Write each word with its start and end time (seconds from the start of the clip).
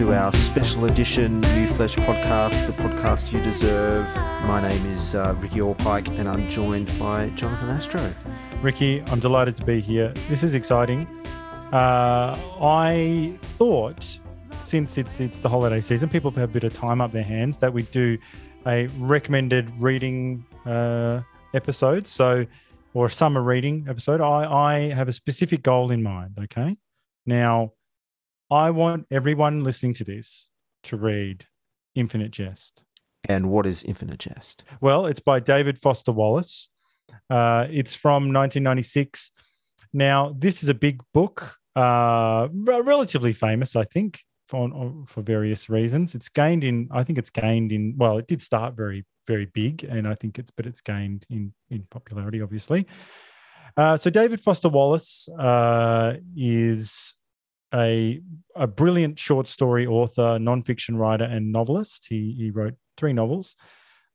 To 0.00 0.14
our 0.14 0.32
special 0.32 0.86
edition 0.86 1.42
New 1.42 1.66
Flesh 1.66 1.94
podcast, 1.96 2.66
the 2.66 2.72
podcast 2.72 3.34
you 3.34 3.42
deserve. 3.42 4.06
My 4.46 4.66
name 4.66 4.86
is 4.86 5.14
uh, 5.14 5.36
Ricky 5.38 5.60
Allpike, 5.60 6.08
and 6.18 6.26
I'm 6.26 6.48
joined 6.48 6.90
by 6.98 7.28
Jonathan 7.34 7.68
Astro. 7.68 8.10
Ricky, 8.62 9.02
I'm 9.08 9.20
delighted 9.20 9.58
to 9.58 9.66
be 9.66 9.78
here. 9.82 10.08
This 10.30 10.42
is 10.42 10.54
exciting. 10.54 11.06
Uh, 11.70 12.34
I 12.62 13.38
thought, 13.58 14.18
since 14.62 14.96
it's 14.96 15.20
it's 15.20 15.38
the 15.38 15.50
holiday 15.50 15.82
season, 15.82 16.08
people 16.08 16.30
have 16.30 16.48
a 16.48 16.52
bit 16.52 16.64
of 16.64 16.72
time 16.72 17.02
up 17.02 17.12
their 17.12 17.22
hands, 17.22 17.58
that 17.58 17.70
we 17.70 17.82
do 17.82 18.16
a 18.66 18.86
recommended 18.96 19.70
reading 19.78 20.46
uh, 20.64 21.20
episode. 21.52 22.06
So, 22.06 22.46
or 22.94 23.04
a 23.04 23.10
summer 23.10 23.42
reading 23.42 23.84
episode. 23.86 24.22
I 24.22 24.50
I 24.50 24.94
have 24.94 25.08
a 25.08 25.12
specific 25.12 25.62
goal 25.62 25.90
in 25.90 26.02
mind. 26.02 26.38
Okay, 26.44 26.78
now 27.26 27.72
I 28.50 28.70
want 28.70 29.06
everyone 29.12 29.62
listening 29.62 29.94
to 29.94 30.04
this 30.04 30.48
to 30.82 30.96
read 30.96 31.46
Infinite 31.94 32.32
Jest. 32.32 32.82
And 33.28 33.48
what 33.48 33.64
is 33.64 33.84
Infinite 33.84 34.18
Jest? 34.18 34.64
Well, 34.80 35.06
it's 35.06 35.20
by 35.20 35.38
David 35.38 35.78
Foster 35.78 36.10
Wallace. 36.10 36.68
Uh, 37.30 37.66
it's 37.70 37.94
from 37.94 38.32
1996. 38.32 39.30
Now, 39.92 40.34
this 40.36 40.64
is 40.64 40.68
a 40.68 40.74
big 40.74 41.00
book, 41.14 41.58
uh, 41.76 42.48
relatively 42.52 43.32
famous, 43.32 43.76
I 43.76 43.84
think, 43.84 44.20
for, 44.48 45.04
for 45.06 45.22
various 45.22 45.70
reasons. 45.70 46.16
It's 46.16 46.28
gained 46.28 46.64
in, 46.64 46.88
I 46.90 47.04
think 47.04 47.18
it's 47.18 47.30
gained 47.30 47.70
in, 47.70 47.94
well, 47.96 48.18
it 48.18 48.26
did 48.26 48.42
start 48.42 48.74
very, 48.74 49.04
very 49.28 49.46
big, 49.46 49.84
and 49.84 50.08
I 50.08 50.16
think 50.16 50.40
it's, 50.40 50.50
but 50.50 50.66
it's 50.66 50.80
gained 50.80 51.24
in, 51.30 51.52
in 51.70 51.86
popularity, 51.88 52.42
obviously. 52.42 52.86
Uh, 53.76 53.96
so, 53.96 54.10
David 54.10 54.40
Foster 54.40 54.68
Wallace 54.68 55.28
uh, 55.38 56.14
is 56.36 57.14
a, 57.74 58.20
a 58.56 58.66
brilliant 58.66 59.18
short 59.18 59.46
story 59.46 59.86
author, 59.86 60.38
nonfiction 60.38 60.96
writer, 60.96 61.24
and 61.24 61.52
novelist. 61.52 62.06
He, 62.08 62.34
he 62.36 62.50
wrote 62.50 62.74
three 62.96 63.12
novels. 63.12 63.56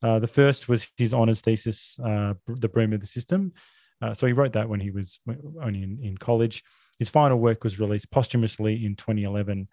Uh, 0.04 0.20
the 0.20 0.28
first 0.28 0.68
was 0.68 0.90
his 0.98 1.14
honours 1.14 1.42
thesis, 1.42 1.98
uh, 2.00 2.34
The 2.46 2.70
Broom 2.70 2.94
of 2.94 3.00
the 3.00 3.08
System. 3.08 3.54
Uh, 4.02 4.14
so 4.14 4.28
he 4.28 4.34
wrote 4.34 4.54
that 4.54 4.70
when 4.70 4.80
he 4.80 4.92
was 4.92 5.20
only 5.62 5.84
in, 5.84 6.00
in 6.02 6.18
college. 6.18 6.64
His 7.00 7.10
final 7.10 7.40
work 7.40 7.64
was 7.64 7.80
released 7.80 8.12
posthumously 8.12 8.86
in 8.86 8.96
2011. 8.96 9.68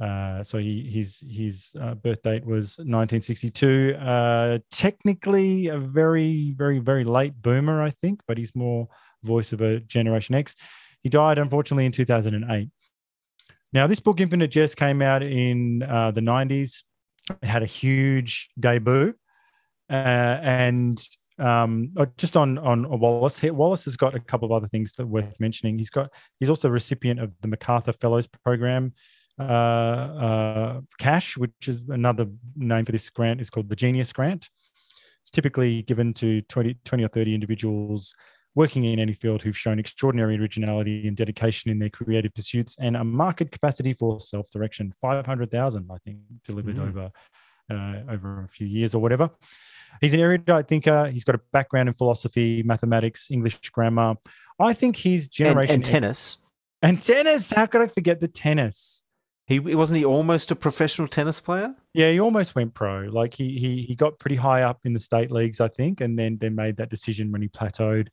Uh, 0.00 0.42
so 0.42 0.56
he, 0.56 0.90
his 0.90 1.22
his 1.28 1.76
uh, 1.80 1.94
birth 1.94 2.22
date 2.22 2.44
was 2.44 2.78
1962. 2.78 3.94
Uh, 4.00 4.58
technically, 4.70 5.68
a 5.68 5.78
very 5.78 6.54
very 6.56 6.78
very 6.78 7.04
late 7.04 7.34
boomer, 7.40 7.82
I 7.82 7.90
think, 7.90 8.20
but 8.26 8.38
he's 8.38 8.54
more 8.54 8.88
voice 9.22 9.52
of 9.52 9.60
a 9.60 9.80
Generation 9.80 10.34
X. 10.34 10.56
He 11.02 11.10
died 11.10 11.38
unfortunately 11.38 11.84
in 11.84 11.92
2008. 11.92 12.70
Now, 13.72 13.86
this 13.86 14.00
book, 14.00 14.20
Infinite 14.20 14.50
Jest, 14.50 14.76
came 14.76 15.00
out 15.00 15.22
in 15.22 15.82
uh, 15.82 16.10
the 16.10 16.20
90s. 16.20 16.82
It 17.30 17.46
had 17.46 17.62
a 17.62 17.66
huge 17.66 18.50
debut. 18.58 19.14
Uh, 19.88 19.92
and 20.42 21.02
um, 21.38 21.92
uh, 21.96 22.06
just 22.16 22.36
on 22.36 22.58
on 22.58 23.00
Wallace, 23.00 23.42
Wallace 23.42 23.84
has 23.86 23.96
got 23.96 24.14
a 24.14 24.20
couple 24.20 24.46
of 24.46 24.52
other 24.52 24.68
things 24.68 24.92
that 24.94 25.06
worth 25.06 25.38
mentioning. 25.40 25.78
He's 25.78 25.90
got 25.90 26.10
he's 26.38 26.50
also 26.50 26.68
a 26.68 26.70
recipient 26.70 27.18
of 27.18 27.34
the 27.40 27.48
MacArthur 27.48 27.92
Fellows 27.92 28.26
Program. 28.26 28.92
Uh, 29.38 29.42
uh, 29.42 30.80
cash, 30.98 31.36
which 31.36 31.66
is 31.66 31.82
another 31.88 32.26
name 32.56 32.84
for 32.84 32.92
this 32.92 33.08
grant, 33.08 33.40
is 33.40 33.48
called 33.48 33.70
the 33.70 33.76
Genius 33.76 34.12
Grant. 34.12 34.50
It's 35.22 35.30
typically 35.30 35.82
given 35.82 36.12
to 36.14 36.42
20, 36.42 36.76
20 36.84 37.04
or 37.04 37.08
30 37.08 37.34
individuals 37.34 38.14
working 38.54 38.84
in 38.84 38.98
any 38.98 39.12
field 39.12 39.42
who've 39.42 39.56
shown 39.56 39.78
extraordinary 39.78 40.36
originality 40.38 41.06
and 41.06 41.16
dedication 41.16 41.70
in 41.70 41.78
their 41.78 41.88
creative 41.88 42.34
pursuits 42.34 42.76
and 42.80 42.96
a 42.96 43.04
market 43.04 43.52
capacity 43.52 43.92
for 43.92 44.18
self-direction. 44.18 44.92
Five 45.00 45.26
hundred 45.26 45.50
thousand, 45.50 45.88
I 45.92 45.98
think, 45.98 46.18
delivered 46.44 46.76
mm. 46.76 46.88
over 46.88 47.10
uh, 47.70 48.12
over 48.12 48.44
a 48.44 48.48
few 48.48 48.66
years 48.66 48.94
or 48.94 49.00
whatever. 49.00 49.30
He's 50.00 50.14
an 50.14 50.20
erudite 50.20 50.68
thinker. 50.68 51.06
He's 51.08 51.24
got 51.24 51.34
a 51.34 51.40
background 51.52 51.88
in 51.88 51.94
philosophy, 51.94 52.62
mathematics, 52.62 53.30
English 53.30 53.58
grammar. 53.70 54.14
I 54.58 54.72
think 54.72 54.96
he's 54.96 55.28
generation 55.28 55.74
and, 55.74 55.84
and 55.84 55.84
tennis. 55.84 56.38
And 56.82 57.02
tennis. 57.02 57.50
How 57.50 57.66
could 57.66 57.82
I 57.82 57.86
forget 57.88 58.20
the 58.20 58.28
tennis? 58.28 59.04
He 59.46 59.58
wasn't 59.58 59.98
he 59.98 60.04
almost 60.04 60.52
a 60.52 60.56
professional 60.56 61.08
tennis 61.08 61.40
player. 61.40 61.74
Yeah, 61.92 62.10
he 62.12 62.20
almost 62.20 62.54
went 62.54 62.72
pro. 62.72 63.00
Like 63.10 63.34
he 63.34 63.58
he 63.58 63.82
he 63.82 63.96
got 63.96 64.18
pretty 64.20 64.36
high 64.36 64.62
up 64.62 64.78
in 64.84 64.92
the 64.92 65.00
state 65.00 65.32
leagues, 65.32 65.60
I 65.60 65.68
think, 65.68 66.00
and 66.00 66.16
then 66.16 66.38
then 66.38 66.54
made 66.54 66.76
that 66.76 66.88
decision 66.88 67.32
when 67.32 67.42
he 67.42 67.48
plateaued 67.48 68.08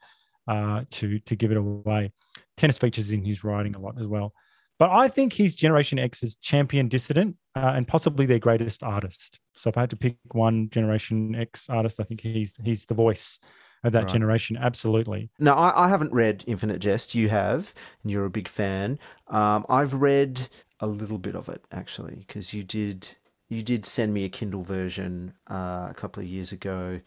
uh, 0.48 0.84
to 0.92 1.20
to 1.20 1.36
give 1.36 1.52
it 1.52 1.58
away. 1.58 2.12
Tennis 2.56 2.78
features 2.78 3.12
in 3.12 3.24
his 3.24 3.44
writing 3.44 3.76
a 3.76 3.80
lot 3.80 4.00
as 4.00 4.08
well. 4.08 4.34
But 4.80 4.92
I 4.92 5.08
think 5.08 5.34
he's 5.34 5.56
Generation 5.56 5.98
X's 5.98 6.36
champion 6.36 6.88
dissident 6.88 7.36
uh, 7.56 7.74
and 7.76 7.88
possibly 7.88 8.26
their 8.26 8.40
greatest 8.40 8.84
artist. 8.84 9.40
So 9.56 9.70
if 9.70 9.78
I 9.78 9.82
had 9.82 9.90
to 9.90 9.96
pick 9.96 10.18
one 10.32 10.70
Generation 10.70 11.36
X 11.36 11.68
artist, 11.70 12.00
I 12.00 12.04
think 12.04 12.22
he's 12.22 12.54
he's 12.64 12.86
the 12.86 12.94
voice 12.94 13.40
of 13.84 13.94
that 13.94 14.04
right. 14.04 14.08
generation. 14.08 14.58
Absolutely. 14.58 15.30
Now, 15.40 15.56
I, 15.56 15.86
I, 15.86 15.88
haven't 15.88 16.12
read 16.12 16.44
Infinite 16.48 16.80
Jest. 16.80 17.14
You 17.16 17.30
have, 17.30 17.74
and 18.02 18.12
you're 18.12 18.26
a 18.26 18.30
big 18.30 18.48
fan. 18.48 18.98
Um, 19.28 19.66
I've 19.70 19.94
read 19.94 20.48
a 20.80 20.88
little 20.88 21.18
bit 21.18 21.36
of 21.36 21.50
it 21.50 21.64
actually, 21.72 22.26
because 22.28 22.54
you 22.54 22.64
did 22.64 23.08
you 23.50 23.64
did 23.64 23.86
send 23.86 24.14
me 24.14 24.26
a 24.26 24.30
Kindle 24.30 24.64
version 24.64 25.34
uh, 25.50 25.88
a 25.90 25.94
couple 25.96 26.22
of 26.22 26.30
years 26.30 26.52
ago, 26.52 27.00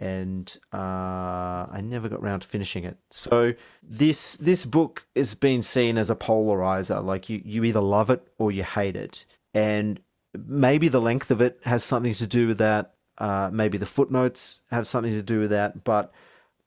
and 0.00 0.58
uh, 0.72 1.66
I 1.70 1.82
never 1.84 2.08
got 2.08 2.20
around 2.20 2.40
to 2.40 2.48
finishing 2.48 2.84
it. 2.84 2.96
So 3.10 3.52
this 3.82 4.38
this 4.38 4.64
book 4.64 5.06
has 5.14 5.34
been 5.34 5.62
seen 5.62 5.98
as 5.98 6.10
a 6.10 6.16
polarizer. 6.16 7.04
Like 7.04 7.28
you 7.28 7.42
you 7.44 7.64
either 7.64 7.80
love 7.80 8.10
it 8.10 8.26
or 8.38 8.50
you 8.50 8.62
hate 8.62 8.96
it, 8.96 9.26
and 9.54 10.00
maybe 10.34 10.88
the 10.88 11.00
length 11.00 11.30
of 11.30 11.40
it 11.40 11.60
has 11.64 11.84
something 11.84 12.14
to 12.14 12.26
do 12.26 12.48
with 12.48 12.58
that. 12.58 12.94
Uh, 13.18 13.50
maybe 13.52 13.76
the 13.76 13.86
footnotes 13.86 14.62
have 14.70 14.86
something 14.86 15.12
to 15.12 15.22
do 15.22 15.40
with 15.40 15.50
that, 15.50 15.84
but 15.84 16.12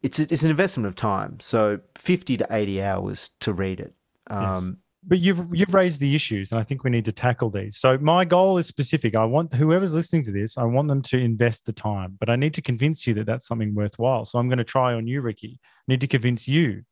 it's 0.04 0.20
it's 0.20 0.44
an 0.44 0.52
investment 0.52 0.86
of 0.86 0.96
time. 0.96 1.40
So 1.40 1.80
fifty 1.96 2.38
to 2.38 2.48
eighty 2.52 2.82
hours 2.84 3.32
to 3.40 3.52
read 3.52 3.80
it. 3.80 3.96
Um, 4.28 4.78
but 5.06 5.20
you've 5.20 5.46
you've 5.54 5.74
raised 5.74 6.00
the 6.00 6.16
issues 6.16 6.52
and 6.52 6.60
i 6.60 6.64
think 6.64 6.84
we 6.84 6.90
need 6.90 7.06
to 7.06 7.12
tackle 7.12 7.50
these. 7.50 7.78
So 7.78 7.98
my 7.98 8.26
goal 8.26 8.58
is 8.58 8.68
specific. 8.68 9.16
I 9.16 9.26
want 9.26 9.54
whoever's 9.54 9.94
listening 9.94 10.24
to 10.26 10.32
this 10.32 10.58
i 10.58 10.64
want 10.64 10.88
them 10.88 11.02
to 11.04 11.18
invest 11.18 11.66
the 11.66 11.74
time 11.74 12.18
but 12.20 12.30
i 12.30 12.36
need 12.36 12.54
to 12.54 12.62
convince 12.62 13.06
you 13.08 13.14
that 13.16 13.26
that's 13.26 13.48
something 13.48 13.76
worthwhile. 13.76 14.26
So 14.26 14.40
i'm 14.40 14.50
going 14.50 14.58
to 14.58 14.64
try 14.64 14.94
on 14.94 15.08
you 15.08 15.22
ricky. 15.22 15.60
I 15.64 15.92
need 15.92 16.02
to 16.02 16.08
convince 16.08 16.48
you 16.48 16.84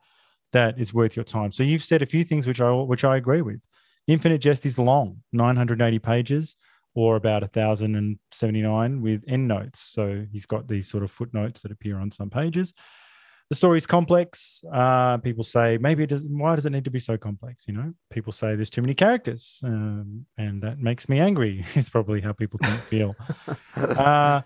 that 0.51 0.75
it's 0.77 0.93
worth 0.93 1.15
your 1.15 1.25
time. 1.25 1.51
So 1.51 1.63
you've 1.63 1.83
said 1.83 2.01
a 2.01 2.05
few 2.05 2.23
things 2.23 2.47
which 2.47 2.61
i 2.61 2.71
which 2.71 3.03
i 3.03 3.17
agree 3.17 3.41
with. 3.41 3.61
Infinite 4.07 4.39
jest 4.39 4.65
is 4.65 4.77
long 4.79 5.21
980 5.31 5.99
pages 5.99 6.55
or 6.93 7.15
about 7.15 7.41
1079 7.41 9.01
with 9.01 9.23
endnotes. 9.27 9.79
So 9.79 10.25
he's 10.31 10.45
got 10.45 10.67
these 10.67 10.89
sort 10.89 11.03
of 11.03 11.11
footnotes 11.11 11.61
that 11.61 11.71
appear 11.71 11.97
on 11.99 12.11
some 12.11 12.29
pages 12.29 12.73
the 13.51 13.55
story's 13.55 13.85
complex. 13.85 14.63
Uh, 14.73 15.17
people 15.17 15.43
say 15.43 15.77
maybe 15.77 16.03
it 16.03 16.07
doesn't. 16.07 16.35
Why 16.37 16.55
does 16.55 16.65
it 16.65 16.69
need 16.69 16.85
to 16.85 16.89
be 16.89 16.99
so 16.99 17.17
complex? 17.17 17.65
You 17.67 17.73
know, 17.73 17.93
people 18.09 18.31
say 18.31 18.55
there's 18.55 18.69
too 18.69 18.81
many 18.81 18.93
characters, 18.93 19.59
um, 19.65 20.25
and 20.37 20.63
that 20.63 20.79
makes 20.79 21.09
me 21.09 21.19
angry. 21.19 21.65
Is 21.75 21.89
probably 21.89 22.21
how 22.21 22.31
people 22.31 22.59
feel. 22.87 23.13
uh, 23.75 24.39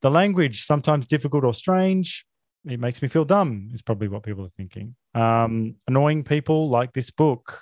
the 0.00 0.10
language 0.10 0.64
sometimes 0.64 1.06
difficult 1.06 1.44
or 1.44 1.52
strange. 1.52 2.24
It 2.64 2.80
makes 2.80 3.02
me 3.02 3.08
feel 3.08 3.26
dumb. 3.26 3.68
Is 3.74 3.82
probably 3.82 4.08
what 4.08 4.22
people 4.22 4.46
are 4.46 4.56
thinking. 4.56 4.96
Um, 5.14 5.74
annoying 5.86 6.24
people 6.24 6.70
like 6.70 6.94
this 6.94 7.10
book. 7.10 7.60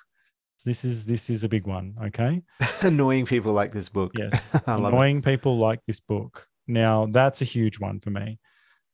This 0.64 0.84
is 0.84 1.04
this 1.04 1.28
is 1.30 1.42
a 1.42 1.48
big 1.48 1.66
one. 1.66 1.96
Okay. 2.00 2.42
annoying 2.82 3.26
people 3.26 3.52
like 3.52 3.72
this 3.72 3.88
book. 3.88 4.12
Yes. 4.16 4.56
annoying 4.68 5.18
it. 5.18 5.24
people 5.24 5.58
like 5.58 5.80
this 5.84 5.98
book. 5.98 6.46
Now 6.68 7.08
that's 7.10 7.42
a 7.42 7.44
huge 7.44 7.80
one 7.80 7.98
for 7.98 8.10
me 8.10 8.38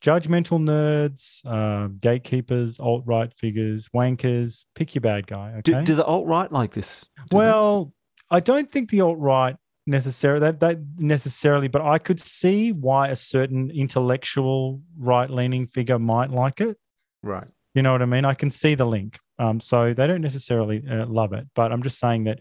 judgmental 0.03 0.61
nerds, 0.61 1.47
uh, 1.47 1.89
gatekeepers, 2.01 2.81
alt 2.81 3.05
right 3.07 3.33
figures, 3.39 3.89
wankers. 3.95 4.65
Pick 4.75 4.95
your 4.95 5.01
bad 5.01 5.27
guy. 5.27 5.53
Okay? 5.59 5.61
Do, 5.63 5.83
do 5.83 5.95
the 5.95 6.05
alt 6.05 6.27
right 6.27 6.51
like 6.51 6.73
this? 6.73 7.07
Do 7.31 7.37
well, 7.37 7.93
they? 8.31 8.37
I 8.37 8.41
don't 8.41 8.71
think 8.71 8.91
the 8.91 9.01
alt 9.03 9.19
right 9.19 9.57
necessarily 9.87 10.41
that, 10.41 10.61
that 10.61 10.79
necessarily, 10.99 11.69
but 11.69 11.83
I 11.83 11.99
could 11.99 12.21
see 12.21 12.73
why 12.73 13.09
a 13.09 13.17
certain 13.17 13.71
intellectual 13.71 14.81
right 14.99 15.31
leaning 15.31 15.67
figure 15.67 15.99
might 15.99 16.31
like 16.31 16.61
it. 16.61 16.77
Right. 17.23 17.47
You 17.75 17.83
know 17.83 17.93
what 17.93 18.03
I 18.03 18.07
mean? 18.07 18.25
I 18.25 18.35
can 18.35 18.51
see 18.51 18.75
the 18.75 18.85
link. 18.85 19.19
Um, 19.39 19.61
so 19.61 19.95
they 19.95 20.07
don't 20.07 20.21
necessarily 20.21 20.83
uh, 20.89 21.07
love 21.07 21.33
it, 21.33 21.47
but 21.55 21.73
I'm 21.73 21.83
just 21.83 21.99
saying 21.99 22.25
that 22.25 22.41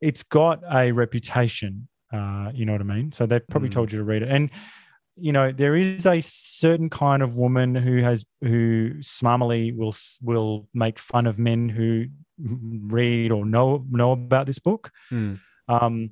it's 0.00 0.22
got 0.22 0.60
a 0.70 0.92
reputation. 0.92 1.88
Uh, 2.12 2.50
you 2.54 2.66
know 2.66 2.72
what 2.72 2.80
I 2.80 2.84
mean? 2.84 3.12
So 3.12 3.26
they've 3.26 3.46
probably 3.48 3.70
mm. 3.70 3.72
told 3.72 3.92
you 3.92 3.98
to 3.98 4.04
read 4.04 4.22
it. 4.22 4.28
And 4.28 4.50
you 5.16 5.32
know 5.32 5.52
there 5.52 5.76
is 5.76 6.06
a 6.06 6.20
certain 6.20 6.90
kind 6.90 7.22
of 7.22 7.36
woman 7.36 7.74
who 7.74 8.02
has 8.02 8.24
who 8.40 8.90
smarmily 9.00 9.72
will 9.72 9.94
will 10.22 10.68
make 10.74 10.98
fun 10.98 11.26
of 11.26 11.38
men 11.38 11.68
who 11.68 12.06
read 12.38 13.30
or 13.30 13.44
know 13.44 13.84
know 13.90 14.12
about 14.12 14.46
this 14.46 14.58
book 14.58 14.90
mm. 15.10 15.38
um 15.68 16.10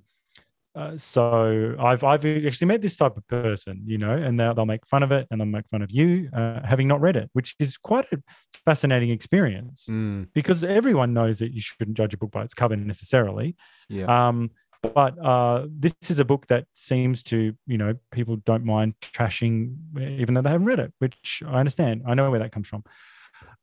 uh, 0.74 0.96
so 0.96 1.74
I've 1.78 2.02
I've 2.02 2.24
actually 2.24 2.66
met 2.66 2.80
this 2.80 2.96
type 2.96 3.16
of 3.18 3.26
person, 3.28 3.82
you 3.84 3.98
know, 3.98 4.12
and 4.12 4.40
they'll, 4.40 4.54
they'll 4.54 4.64
make 4.64 4.86
fun 4.86 5.02
of 5.02 5.12
it 5.12 5.26
and 5.30 5.38
they'll 5.38 5.46
make 5.46 5.68
fun 5.68 5.82
of 5.82 5.90
you 5.90 6.30
uh, 6.32 6.60
having 6.64 6.88
not 6.88 7.00
read 7.02 7.14
it, 7.14 7.28
which 7.34 7.54
is 7.58 7.76
quite 7.76 8.10
a 8.12 8.22
fascinating 8.64 9.10
experience 9.10 9.86
mm. 9.90 10.26
because 10.32 10.64
everyone 10.64 11.12
knows 11.12 11.40
that 11.40 11.52
you 11.52 11.60
shouldn't 11.60 11.96
judge 11.96 12.14
a 12.14 12.16
book 12.16 12.30
by 12.30 12.42
its 12.42 12.54
cover 12.54 12.74
necessarily. 12.74 13.54
Yeah. 13.90 14.06
Um, 14.06 14.50
But 14.82 15.16
uh, 15.18 15.66
this 15.70 15.94
is 16.10 16.18
a 16.18 16.24
book 16.24 16.46
that 16.48 16.66
seems 16.74 17.22
to, 17.24 17.54
you 17.66 17.78
know, 17.78 17.94
people 18.10 18.36
don't 18.36 18.64
mind 18.64 18.94
trashing, 19.00 19.76
even 19.96 20.34
though 20.34 20.42
they 20.42 20.50
haven't 20.50 20.66
read 20.66 20.80
it, 20.80 20.92
which 20.98 21.42
I 21.46 21.60
understand. 21.60 22.02
I 22.06 22.14
know 22.14 22.30
where 22.30 22.40
that 22.40 22.50
comes 22.50 22.66
from. 22.66 22.82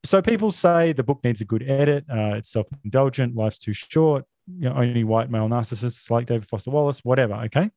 So 0.05 0.21
people 0.21 0.51
say 0.51 0.93
the 0.93 1.03
book 1.03 1.19
needs 1.25 1.41
a 1.41 1.45
good 1.45 1.63
edit. 1.69 2.05
Uh, 2.09 2.35
it's 2.37 2.49
self-indulgent. 2.49 3.35
Life's 3.35 3.59
too 3.59 3.73
short. 3.73 4.23
You 4.47 4.69
know, 4.69 4.75
only 4.75 5.03
white 5.03 5.29
male 5.29 5.49
narcissists 5.49 6.09
like 6.09 6.25
David 6.25 6.47
Foster 6.47 6.71
Wallace. 6.71 7.01
Whatever. 7.03 7.33
Okay, 7.45 7.69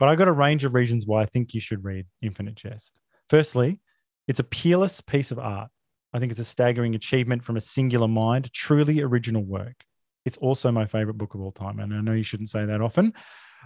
but 0.00 0.08
I 0.08 0.16
got 0.16 0.26
a 0.26 0.32
range 0.32 0.64
of 0.64 0.74
reasons 0.74 1.06
why 1.06 1.22
I 1.22 1.26
think 1.26 1.54
you 1.54 1.60
should 1.60 1.84
read 1.84 2.06
Infinite 2.22 2.56
Jest. 2.56 3.00
Firstly, 3.28 3.78
it's 4.26 4.40
a 4.40 4.44
peerless 4.44 5.00
piece 5.00 5.30
of 5.30 5.38
art. 5.38 5.70
I 6.12 6.18
think 6.18 6.32
it's 6.32 6.40
a 6.40 6.44
staggering 6.44 6.96
achievement 6.96 7.44
from 7.44 7.56
a 7.56 7.60
singular 7.60 8.08
mind, 8.08 8.52
truly 8.52 9.00
original 9.00 9.44
work. 9.44 9.84
It's 10.24 10.36
also 10.36 10.70
my 10.70 10.86
favorite 10.86 11.14
book 11.14 11.34
of 11.34 11.40
all 11.40 11.52
time. 11.52 11.78
And 11.80 11.94
I 11.94 12.00
know 12.00 12.12
you 12.12 12.22
shouldn't 12.22 12.50
say 12.50 12.64
that 12.64 12.80
often, 12.80 13.14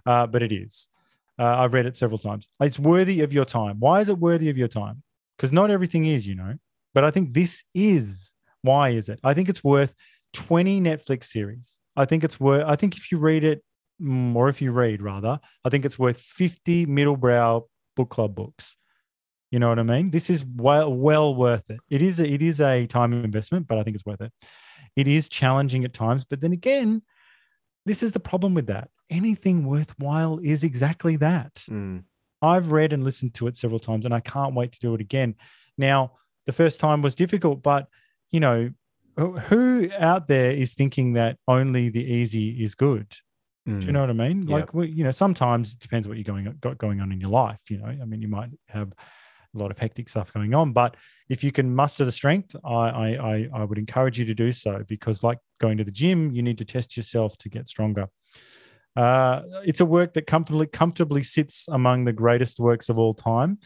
uh, 0.07 0.27
but 0.27 0.43
it 0.43 0.53
is. 0.53 0.89
Uh, 1.39 1.45
I've 1.45 1.75
read 1.75 1.87
it 1.87 1.97
several 1.97 2.19
times. 2.19 2.49
It's 2.61 2.79
worthy 2.79 3.23
of 3.23 3.33
your 3.33 3.45
time. 3.45 3.77
Why 3.81 4.01
is 4.01 4.09
it 4.09 4.19
worthy 4.19 4.51
of 4.51 4.57
your 4.57 4.69
time? 4.69 5.03
Because 5.37 5.53
not 5.53 5.71
everything 5.71 6.05
is, 6.05 6.27
you 6.27 6.37
know. 6.37 6.55
But 6.95 7.05
I 7.05 7.11
think 7.11 7.35
this 7.35 7.65
is. 7.75 8.33
Why 8.63 8.91
is 8.91 9.09
it? 9.09 9.19
I 9.25 9.35
think 9.35 9.49
it's 9.49 9.65
worth 9.65 9.95
20 10.33 10.81
Netflix 10.81 11.25
series. 11.25 11.79
I 11.97 12.05
think 12.05 12.25
it's 12.25 12.39
worth, 12.39 12.65
I 12.67 12.77
think 12.77 12.97
if 12.97 13.11
you 13.11 13.19
read 13.19 13.45
it, 13.45 13.63
mm, 14.01 14.35
or 14.35 14.49
if 14.49 14.63
you 14.63 14.73
read 14.73 15.03
rather, 15.03 15.41
I 15.65 15.69
think 15.69 15.85
it's 15.85 15.99
worth 15.99 16.21
50 16.21 16.87
middlebrow 16.87 17.63
book 17.97 18.11
club 18.11 18.35
books. 18.35 18.77
You 19.51 19.59
know 19.61 19.69
what 19.69 19.79
I 19.79 19.85
mean? 19.85 20.11
This 20.11 20.31
is 20.31 20.45
well 20.45 20.93
well 20.93 21.35
worth 21.35 21.71
it. 21.71 21.81
It 21.89 22.03
is 22.03 22.19
a, 22.19 22.29
it 22.29 22.43
is 22.43 22.61
a 22.61 22.87
time 22.87 23.13
investment, 23.13 23.69
but 23.69 23.79
I 23.79 23.85
think 23.85 23.95
it's 23.95 24.05
worth 24.05 24.21
it. 24.21 24.33
It 24.97 25.09
is 25.09 25.29
challenging 25.29 25.85
at 25.85 25.93
times, 25.93 26.25
but 26.25 26.41
then 26.41 26.53
again, 26.53 27.03
this 27.87 28.03
is 28.03 28.13
the 28.13 28.21
problem 28.21 28.55
with 28.55 28.67
that. 28.67 28.91
Anything 29.11 29.67
worthwhile 29.67 30.39
is 30.39 30.65
exactly 30.65 31.17
that. 31.17 31.65
Mm. 31.69 32.05
I've 32.41 32.73
read 32.73 32.93
and 32.93 33.05
listened 33.05 33.35
to 33.35 33.47
it 33.47 33.57
several 33.57 33.81
times, 33.81 34.05
and 34.05 34.15
I 34.15 34.21
can't 34.21 34.55
wait 34.55 34.73
to 34.73 34.81
do 34.81 34.95
it 34.95 35.01
again. 35.01 35.35
Now, 35.77 36.13
the 36.47 36.53
first 36.53 36.81
time 36.81 37.03
was 37.03 37.15
difficult, 37.15 37.63
but 37.63 37.89
you 38.31 38.41
know, 38.41 38.71
who 39.17 39.89
out 39.99 40.27
there 40.27 40.51
is 40.51 40.75
thinking 40.75 41.15
that 41.15 41.39
only 41.47 41.89
the 41.89 42.05
easy 42.05 42.63
is 42.63 42.75
good? 42.75 43.15
Mm. 43.69 43.81
Do 43.81 43.87
you 43.87 43.93
know 43.93 44.01
what 44.01 44.11
I 44.11 44.15
mean? 44.15 44.47
Yeah. 44.47 44.57
Like, 44.57 44.75
we, 44.75 44.89
you 44.89 45.05
know, 45.05 45.11
sometimes 45.11 45.73
it 45.73 45.79
depends 45.79 46.07
what 46.07 46.17
you're 46.17 46.25
going 46.25 46.57
got 46.61 46.79
going 46.79 47.01
on 47.01 47.13
in 47.13 47.21
your 47.21 47.31
life. 47.31 47.61
You 47.69 47.79
know, 47.79 47.87
I 47.87 48.05
mean, 48.05 48.23
you 48.23 48.29
might 48.29 48.51
have 48.69 48.93
a 49.55 49.59
lot 49.59 49.71
of 49.71 49.79
hectic 49.79 50.09
stuff 50.09 50.33
going 50.33 50.55
on, 50.55 50.73
but 50.73 50.97
if 51.29 51.43
you 51.43 51.53
can 51.53 51.75
muster 51.75 52.05
the 52.05 52.13
strength, 52.13 52.55
I, 52.65 52.71
I, 52.71 53.49
I, 53.55 53.65
would 53.65 53.79
encourage 53.79 54.19
you 54.19 54.25
to 54.27 54.35
do 54.35 54.53
so 54.53 54.85
because, 54.87 55.23
like 55.23 55.39
going 55.61 55.79
to 55.79 55.85
the 55.85 55.91
gym, 55.91 56.33
you 56.33 56.43
need 56.43 56.59
to 56.59 56.65
test 56.65 56.97
yourself 56.97 57.37
to 57.39 57.49
get 57.49 57.69
stronger. 57.69 58.09
Uh, 58.97 59.43
it's 59.65 59.81
a 59.81 59.85
work 59.85 60.15
that 60.15 60.27
comfortably 60.27 60.67
comfortably 60.67 61.23
sits 61.23 61.67
among 61.69 62.05
the 62.05 62.13
greatest 62.13 62.61
works 62.61 62.89
of 62.89 62.99
all 62.99 63.15
time. 63.15 63.59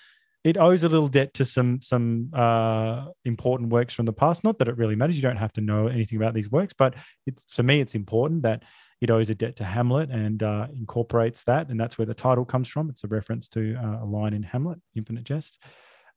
It 0.44 0.56
owes 0.56 0.84
a 0.84 0.88
little 0.88 1.08
debt 1.08 1.34
to 1.34 1.44
some 1.44 1.82
some 1.82 2.30
uh, 2.32 3.06
important 3.24 3.70
works 3.70 3.92
from 3.92 4.06
the 4.06 4.12
past. 4.12 4.44
Not 4.44 4.58
that 4.58 4.68
it 4.68 4.76
really 4.76 4.96
matters; 4.96 5.16
you 5.16 5.22
don't 5.22 5.36
have 5.36 5.52
to 5.54 5.60
know 5.60 5.88
anything 5.88 6.16
about 6.16 6.32
these 6.32 6.50
works, 6.50 6.72
but 6.72 6.94
it's 7.26 7.52
for 7.52 7.62
me, 7.62 7.80
it's 7.80 7.94
important 7.94 8.42
that 8.42 8.62
it 9.00 9.10
owes 9.10 9.30
a 9.30 9.34
debt 9.34 9.56
to 9.56 9.64
Hamlet 9.64 10.10
and 10.10 10.42
uh, 10.42 10.66
incorporates 10.74 11.44
that, 11.44 11.68
and 11.68 11.78
that's 11.78 11.98
where 11.98 12.06
the 12.06 12.14
title 12.14 12.44
comes 12.44 12.68
from. 12.68 12.90
It's 12.90 13.04
a 13.04 13.08
reference 13.08 13.48
to 13.48 13.76
uh, 13.76 14.04
a 14.04 14.06
line 14.06 14.34
in 14.34 14.42
Hamlet, 14.42 14.80
Infinite 14.96 15.24
Jest. 15.24 15.62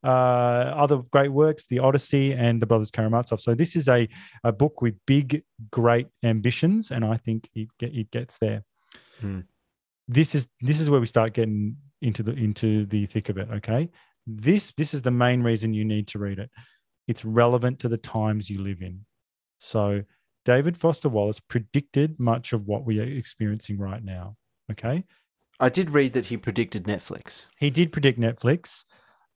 Uh, 0.04 0.74
other 0.76 0.98
great 1.12 1.32
works, 1.32 1.66
The 1.68 1.78
Odyssey 1.78 2.34
and 2.34 2.60
The 2.60 2.66
Brothers 2.66 2.90
Karamazov. 2.90 3.40
So 3.40 3.54
this 3.54 3.76
is 3.76 3.88
a, 3.88 4.10
a 4.44 4.52
book 4.52 4.82
with 4.82 4.96
big, 5.06 5.44
great 5.70 6.08
ambitions, 6.24 6.90
and 6.90 7.06
I 7.06 7.18
think 7.18 7.50
it 7.54 7.68
get, 7.78 7.94
it 7.94 8.10
gets 8.10 8.40
there. 8.40 8.64
Hmm. 9.20 9.42
This 10.08 10.34
is 10.34 10.48
this 10.60 10.80
is 10.80 10.90
where 10.90 11.00
we 11.00 11.06
start 11.06 11.34
getting 11.34 11.78
into 12.02 12.24
the 12.24 12.34
into 12.34 12.86
the 12.88 13.06
thick 13.06 13.30
of 13.30 13.38
it. 13.38 13.48
Okay, 13.52 13.90
this 14.26 14.74
this 14.76 14.96
is 14.96 15.04
the 15.04 15.12
main 15.12 15.44
reason 15.44 15.74
you 15.74 15.86
need 15.86 16.08
to 16.10 16.20
read 16.20 16.40
it. 16.40 16.50
It's 17.08 17.24
relevant 17.24 17.80
to 17.80 17.88
the 17.88 17.98
times 17.98 18.50
you 18.50 18.62
live 18.62 18.82
in. 18.82 19.06
So 19.60 20.02
David 20.46 20.78
Foster 20.78 21.10
Wallace 21.10 21.40
predicted 21.40 22.20
much 22.20 22.54
of 22.54 22.68
what 22.68 22.86
we 22.86 23.00
are 23.00 23.04
experiencing 23.04 23.78
right 23.78 24.04
now. 24.04 24.36
Okay. 24.72 25.04
I 25.60 25.70
did 25.70 25.92
read 25.92 26.14
that 26.14 26.26
he 26.26 26.38
predicted 26.38 26.86
Netflix. 26.86 27.48
He 27.58 27.70
did 27.70 27.92
predict 27.92 28.20
Netflix. 28.20 28.86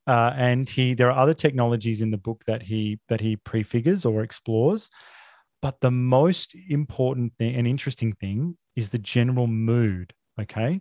Uh, 0.08 0.32
and 0.36 0.70
he 0.70 0.94
there 0.94 1.12
are 1.12 1.20
other 1.20 1.34
technologies 1.34 2.00
in 2.00 2.12
the 2.12 2.18
book 2.18 2.44
that 2.46 2.62
he 2.62 3.00
that 3.10 3.22
he 3.22 3.36
prefigures 3.36 4.06
or 4.06 4.22
explores 4.22 4.92
but 5.64 5.82
the 5.82 5.90
most 5.90 6.56
important 6.70 7.34
thing 7.40 7.56
and 7.56 7.68
interesting 7.68 8.14
thing 8.14 8.56
is 8.76 8.90
the 8.90 9.00
general 9.00 9.48
mood 9.48 10.14
okay 10.40 10.80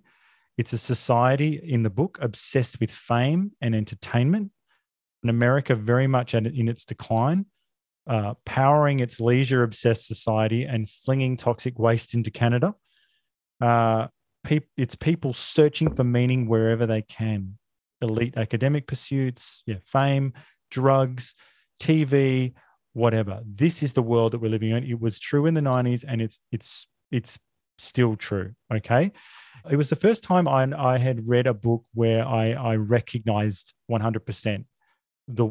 it's 0.59 0.75
a 0.75 0.79
society 0.79 1.59
in 1.65 1.83
the 1.83 1.89
book 1.89 2.19
obsessed 2.21 2.79
with 2.81 2.91
fame 2.91 3.51
and 3.63 3.75
entertainment 3.75 4.51
And 5.23 5.31
america 5.31 5.75
very 5.75 6.07
much 6.07 6.35
at, 6.35 6.45
in 6.45 6.69
its 6.69 6.85
decline 6.85 7.47
uh, 8.07 8.35
powering 8.45 9.01
its 9.01 9.19
leisure 9.21 9.63
obsessed 9.63 10.07
society 10.07 10.65
and 10.65 10.91
flinging 10.91 11.37
toxic 11.37 11.79
waste 11.79 12.15
into 12.15 12.31
canada 12.31 12.75
uh, 13.61 14.07
pe- 14.45 14.61
it's 14.77 14.95
people 14.95 15.33
searching 15.33 15.95
for 15.95 16.05
meaning 16.05 16.47
wherever 16.47 16.87
they 16.87 17.03
can 17.03 17.59
elite 18.01 18.37
academic 18.37 18.87
pursuits, 18.87 19.63
yeah, 19.67 19.77
fame, 19.85 20.33
drugs, 20.71 21.35
TV, 21.81 22.55
whatever. 22.93 23.41
This 23.45 23.83
is 23.83 23.95
the 23.95 24.03
world 24.03 24.33
that 24.33 24.39
we're 24.39 24.51
living 24.51 24.71
in. 24.71 24.85
It 24.85 25.01
was 25.01 25.19
true 25.19 25.47
in 25.47 25.55
the 25.55 25.61
90s 25.61 26.05
and 26.07 26.21
it's 26.23 26.41
it's 26.53 26.87
it's 27.11 27.39
still 27.79 28.17
true. 28.17 28.53
Okay. 28.73 29.13
It 29.71 29.77
was 29.77 29.89
the 29.89 29.97
first 29.97 30.23
time 30.23 30.47
I, 30.47 30.69
I 30.77 30.99
had 30.99 31.27
read 31.27 31.47
a 31.47 31.55
book 31.55 31.85
where 31.95 32.27
I, 32.27 32.53
I 32.53 32.77
recognized 32.77 33.73
100% 33.91 34.65
the, 35.29 35.49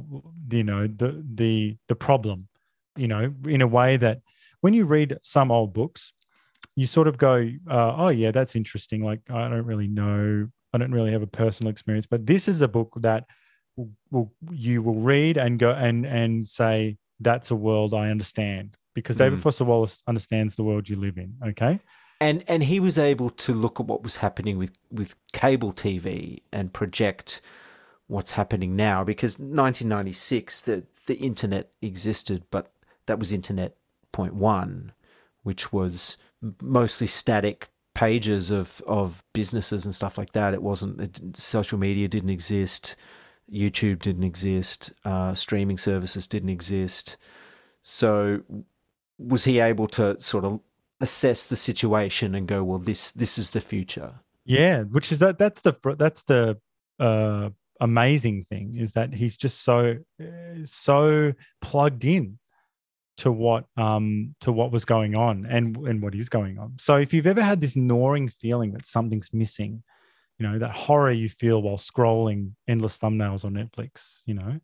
you 0.51 0.63
know, 0.63 0.87
the, 0.87 1.23
the, 1.33 1.77
the 1.87 1.95
problem, 1.95 2.47
you 2.95 3.07
know, 3.07 3.33
in 3.47 3.61
a 3.61 3.67
way 3.67 3.97
that 3.97 4.21
when 4.61 4.73
you 4.73 4.85
read 4.85 5.17
some 5.23 5.51
old 5.51 5.73
books, 5.73 6.13
you 6.75 6.87
sort 6.87 7.07
of 7.07 7.17
go, 7.17 7.49
uh, 7.69 7.95
oh, 7.97 8.09
yeah, 8.09 8.31
that's 8.31 8.55
interesting. 8.55 9.03
Like, 9.03 9.21
I 9.29 9.49
don't 9.49 9.65
really 9.65 9.87
know 9.87 10.49
I 10.73 10.79
don't 10.79 10.91
really 10.91 11.11
have 11.11 11.21
a 11.21 11.27
personal 11.27 11.69
experience, 11.69 12.07
but 12.07 12.25
this 12.25 12.47
is 12.47 12.61
a 12.61 12.67
book 12.67 12.93
that 13.01 13.25
will, 13.75 13.91
will, 14.11 14.33
you 14.51 14.81
will 14.81 14.95
read 14.95 15.37
and 15.37 15.59
go 15.59 15.71
and 15.71 16.05
and 16.05 16.47
say 16.47 16.97
that's 17.19 17.51
a 17.51 17.55
world 17.55 17.93
I 17.93 18.09
understand 18.09 18.75
because 18.93 19.15
David 19.15 19.39
Mm. 19.39 19.43
Foster 19.43 19.65
Wallace 19.65 20.03
understands 20.07 20.55
the 20.55 20.63
world 20.63 20.89
you 20.89 20.95
live 20.95 21.17
in. 21.17 21.35
Okay, 21.45 21.79
And 22.19 22.43
and 22.47 22.63
he 22.63 22.79
was 22.79 22.97
able 22.97 23.29
to 23.29 23.53
look 23.53 23.79
at 23.79 23.85
what 23.85 24.03
was 24.03 24.17
happening 24.17 24.57
with, 24.57 24.71
with 24.91 25.15
cable 25.31 25.73
TV 25.73 26.41
and 26.51 26.73
project 26.73 27.41
what's 28.07 28.33
happening 28.33 28.75
now 28.75 29.03
because 29.03 29.39
1996 29.39 30.61
the 30.61 30.85
the 31.07 31.15
internet 31.15 31.71
existed 31.81 32.43
but 32.51 32.71
that 33.05 33.19
was 33.19 33.31
internet 33.31 33.75
point 34.11 34.33
one 34.33 34.91
which 35.43 35.71
was 35.73 36.17
mostly 36.61 37.07
static 37.07 37.69
pages 37.93 38.51
of 38.51 38.81
of 38.87 39.23
businesses 39.33 39.85
and 39.85 39.93
stuff 39.93 40.17
like 40.17 40.31
that. 40.33 40.53
It 40.53 40.63
wasn't 40.63 40.99
it, 40.99 41.37
social 41.37 41.77
media 41.77 42.07
didn't 42.07 42.29
exist 42.29 42.95
youtube 43.51 44.01
didn't 44.01 44.23
exist 44.23 44.93
uh, 45.03 45.33
streaming 45.33 45.77
services 45.77 46.27
didn't 46.27 46.49
exist. 46.49 47.17
So 47.83 48.41
was 49.17 49.43
he 49.43 49.59
able 49.59 49.87
to 49.87 50.19
sort 50.21 50.45
of 50.45 50.61
assess 51.01 51.45
the 51.45 51.57
situation 51.57 52.35
and 52.35 52.47
go 52.47 52.63
well 52.63 52.79
this 52.79 53.11
this 53.11 53.37
is 53.37 53.51
the 53.51 53.61
future? 53.61 54.15
Yeah, 54.45 54.83
which 54.83 55.11
is 55.11 55.19
that 55.19 55.37
that's 55.37 55.61
the 55.61 55.73
that's 55.97 56.23
the 56.23 56.57
uh, 56.99 57.49
amazing 57.79 58.45
thing 58.49 58.75
is 58.77 58.93
that 58.93 59.13
he's 59.13 59.37
just 59.37 59.63
so 59.63 59.97
so 60.63 61.33
plugged 61.61 62.05
in 62.05 62.39
to 63.17 63.31
what 63.31 63.65
um 63.77 64.35
to 64.41 64.51
what 64.51 64.71
was 64.71 64.85
going 64.85 65.15
on 65.15 65.45
and 65.45 65.77
and 65.77 66.01
what 66.01 66.15
is 66.15 66.29
going 66.29 66.57
on. 66.57 66.73
So 66.79 66.95
if 66.95 67.13
you've 67.13 67.27
ever 67.27 67.43
had 67.43 67.61
this 67.61 67.75
gnawing 67.75 68.29
feeling 68.29 68.71
that 68.73 68.85
something's 68.85 69.33
missing, 69.33 69.83
you 70.39 70.47
know, 70.47 70.59
that 70.59 70.71
horror 70.71 71.11
you 71.11 71.29
feel 71.29 71.61
while 71.61 71.77
scrolling 71.77 72.51
endless 72.67 72.97
thumbnails 72.97 73.45
on 73.45 73.53
Netflix, 73.53 74.21
you 74.25 74.33
know, 74.33 74.59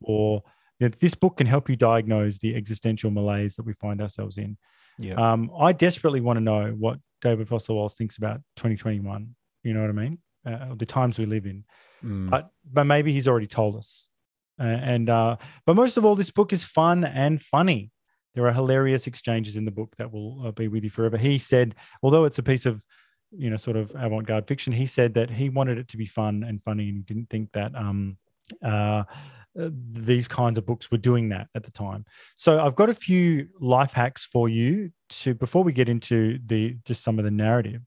or 0.00 0.42
that 0.80 0.98
this 0.98 1.14
book 1.14 1.36
can 1.36 1.46
help 1.46 1.68
you 1.68 1.76
diagnose 1.76 2.38
the 2.38 2.56
existential 2.56 3.10
malaise 3.10 3.56
that 3.56 3.66
we 3.66 3.74
find 3.74 4.00
ourselves 4.00 4.38
in. 4.38 4.56
yeah 4.98 5.14
Um, 5.14 5.50
I 5.58 5.72
desperately 5.72 6.20
want 6.20 6.38
to 6.38 6.40
know 6.40 6.74
what 6.78 6.98
David 7.20 7.48
Foster 7.48 7.74
Wallace 7.74 7.94
thinks 7.94 8.16
about 8.16 8.40
2021. 8.56 9.34
You 9.62 9.74
know 9.74 9.82
what 9.82 9.90
I 9.90 9.92
mean? 9.92 10.18
Uh, 10.46 10.74
the 10.74 10.86
times 10.86 11.18
we 11.18 11.26
live 11.26 11.44
in. 11.44 11.64
Mm. 12.04 12.30
But 12.30 12.50
but 12.72 12.84
maybe 12.84 13.12
he's 13.12 13.28
already 13.28 13.46
told 13.46 13.76
us. 13.76 14.08
Uh, 14.58 14.64
and 14.64 15.08
uh, 15.08 15.36
but 15.64 15.74
most 15.74 15.96
of 15.96 16.04
all, 16.04 16.14
this 16.14 16.30
book 16.30 16.52
is 16.52 16.64
fun 16.64 17.04
and 17.04 17.40
funny. 17.40 17.90
There 18.34 18.46
are 18.46 18.52
hilarious 18.52 19.06
exchanges 19.06 19.56
in 19.56 19.64
the 19.64 19.70
book 19.70 19.94
that 19.96 20.12
will 20.12 20.46
uh, 20.46 20.50
be 20.52 20.68
with 20.68 20.84
you 20.84 20.90
forever. 20.90 21.16
He 21.16 21.38
said, 21.38 21.74
although 22.02 22.24
it's 22.24 22.38
a 22.38 22.42
piece 22.42 22.66
of 22.66 22.84
you 23.30 23.50
know 23.50 23.56
sort 23.56 23.76
of 23.76 23.90
avant-garde 23.96 24.46
fiction, 24.46 24.72
he 24.72 24.86
said 24.86 25.14
that 25.14 25.30
he 25.30 25.48
wanted 25.48 25.78
it 25.78 25.88
to 25.88 25.96
be 25.96 26.06
fun 26.06 26.44
and 26.44 26.62
funny, 26.62 26.88
and 26.88 26.96
he 26.98 27.02
didn't 27.02 27.30
think 27.30 27.52
that 27.52 27.74
um, 27.74 28.18
uh, 28.62 29.04
uh, 29.58 29.68
these 29.92 30.28
kinds 30.28 30.58
of 30.58 30.66
books 30.66 30.90
were 30.92 30.98
doing 30.98 31.30
that 31.30 31.48
at 31.56 31.64
the 31.64 31.72
time. 31.72 32.04
So 32.36 32.64
I've 32.64 32.76
got 32.76 32.88
a 32.88 32.94
few 32.94 33.48
life 33.58 33.92
hacks 33.92 34.24
for 34.24 34.48
you 34.48 34.92
to 35.08 35.34
before 35.34 35.64
we 35.64 35.72
get 35.72 35.88
into 35.88 36.38
the 36.46 36.76
just 36.84 37.02
some 37.02 37.18
of 37.18 37.24
the 37.24 37.32
narrative. 37.32 37.82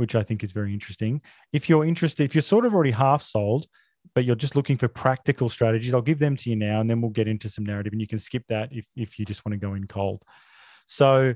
Which 0.00 0.14
I 0.14 0.22
think 0.22 0.42
is 0.42 0.52
very 0.52 0.72
interesting. 0.72 1.20
If 1.52 1.68
you're 1.68 1.84
interested, 1.84 2.24
if 2.24 2.34
you're 2.34 2.40
sort 2.40 2.64
of 2.64 2.72
already 2.72 2.92
half 2.92 3.20
sold, 3.20 3.66
but 4.14 4.24
you're 4.24 4.34
just 4.34 4.56
looking 4.56 4.78
for 4.78 4.88
practical 4.88 5.50
strategies, 5.50 5.92
I'll 5.92 6.00
give 6.00 6.18
them 6.18 6.36
to 6.36 6.48
you 6.48 6.56
now, 6.56 6.80
and 6.80 6.88
then 6.88 7.02
we'll 7.02 7.10
get 7.10 7.28
into 7.28 7.50
some 7.50 7.66
narrative, 7.66 7.92
and 7.92 8.00
you 8.00 8.06
can 8.06 8.18
skip 8.18 8.44
that 8.48 8.70
if 8.72 8.86
if 8.96 9.18
you 9.18 9.26
just 9.26 9.44
want 9.44 9.52
to 9.52 9.66
go 9.66 9.74
in 9.74 9.86
cold. 9.86 10.24
So 10.86 11.34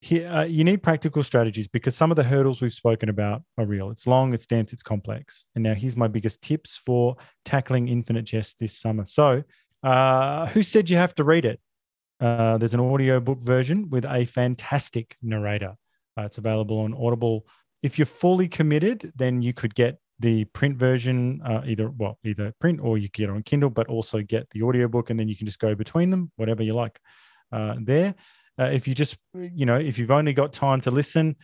here, 0.00 0.28
uh, 0.28 0.42
you 0.42 0.64
need 0.64 0.82
practical 0.82 1.22
strategies 1.22 1.68
because 1.68 1.94
some 1.94 2.10
of 2.10 2.16
the 2.16 2.24
hurdles 2.24 2.60
we've 2.60 2.72
spoken 2.72 3.08
about 3.08 3.42
are 3.56 3.64
real. 3.64 3.92
It's 3.92 4.08
long, 4.08 4.34
it's 4.34 4.46
dense, 4.46 4.72
it's 4.72 4.82
complex. 4.82 5.46
And 5.54 5.62
now 5.62 5.74
here's 5.74 5.96
my 5.96 6.08
biggest 6.08 6.42
tips 6.42 6.76
for 6.84 7.16
tackling 7.44 7.86
Infinite 7.86 8.24
Jest 8.24 8.58
this 8.58 8.76
summer. 8.76 9.04
So, 9.04 9.44
uh, 9.84 10.48
who 10.48 10.64
said 10.64 10.90
you 10.90 10.96
have 10.96 11.14
to 11.14 11.22
read 11.22 11.44
it? 11.44 11.60
Uh, 12.18 12.58
there's 12.58 12.74
an 12.74 12.80
audiobook 12.80 13.40
version 13.40 13.88
with 13.88 14.04
a 14.04 14.24
fantastic 14.24 15.16
narrator. 15.22 15.76
Uh, 16.18 16.22
it's 16.22 16.38
available 16.38 16.80
on 16.80 16.94
Audible. 16.94 17.46
If 17.82 17.98
you're 17.98 18.06
fully 18.06 18.48
committed, 18.48 19.12
then 19.16 19.42
you 19.42 19.52
could 19.52 19.74
get 19.74 19.98
the 20.18 20.44
print 20.46 20.76
version, 20.76 21.40
uh, 21.44 21.62
either 21.66 21.88
well, 21.90 22.18
either 22.24 22.52
print 22.60 22.80
or 22.82 22.98
you 22.98 23.08
get 23.08 23.30
on 23.30 23.42
Kindle, 23.42 23.70
but 23.70 23.86
also 23.88 24.20
get 24.20 24.48
the 24.50 24.62
audiobook, 24.62 25.10
and 25.10 25.18
then 25.18 25.28
you 25.28 25.36
can 25.36 25.46
just 25.46 25.58
go 25.58 25.74
between 25.74 26.10
them, 26.10 26.30
whatever 26.36 26.62
you 26.62 26.74
like. 26.74 27.00
Uh, 27.50 27.76
there, 27.80 28.14
uh, 28.58 28.64
if 28.64 28.86
you 28.86 28.94
just, 28.94 29.16
you 29.34 29.64
know, 29.64 29.76
if 29.76 29.98
you've 29.98 30.10
only 30.10 30.34
got 30.34 30.52
time 30.52 30.80
to 30.82 30.90
listen, 30.90 31.36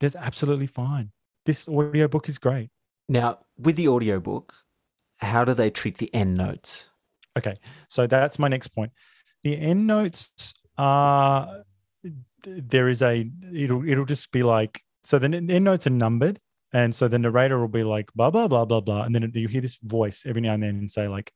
there's 0.00 0.16
absolutely 0.16 0.66
fine. 0.66 1.12
This 1.46 1.68
audiobook 1.68 2.28
is 2.28 2.38
great. 2.38 2.70
Now, 3.08 3.38
with 3.56 3.76
the 3.76 3.88
audiobook, 3.88 4.52
how 5.20 5.44
do 5.44 5.54
they 5.54 5.70
treat 5.70 5.98
the 5.98 6.12
end 6.14 6.36
notes? 6.36 6.90
Okay, 7.38 7.54
so 7.88 8.06
that's 8.06 8.38
my 8.38 8.48
next 8.48 8.68
point. 8.68 8.92
The 9.44 9.56
end 9.56 9.86
notes 9.86 10.54
are 10.76 11.62
there 12.44 12.88
is 12.88 13.02
a 13.02 13.30
it'll 13.52 13.88
it'll 13.88 14.04
just 14.04 14.30
be 14.32 14.42
like 14.42 14.82
so 15.04 15.18
the 15.18 15.26
end 15.26 15.64
notes 15.64 15.86
are 15.86 15.90
numbered 15.90 16.40
and 16.72 16.94
so 16.94 17.06
the 17.06 17.18
narrator 17.18 17.58
will 17.58 17.68
be 17.68 17.84
like 17.84 18.12
blah 18.14 18.30
blah 18.30 18.48
blah 18.48 18.64
blah 18.64 18.80
blah 18.80 19.02
and 19.02 19.14
then 19.14 19.30
you 19.34 19.48
hear 19.48 19.60
this 19.60 19.78
voice 19.82 20.24
every 20.26 20.40
now 20.42 20.54
and 20.54 20.62
then 20.62 20.70
and 20.70 20.90
say 20.90 21.08
like 21.08 21.32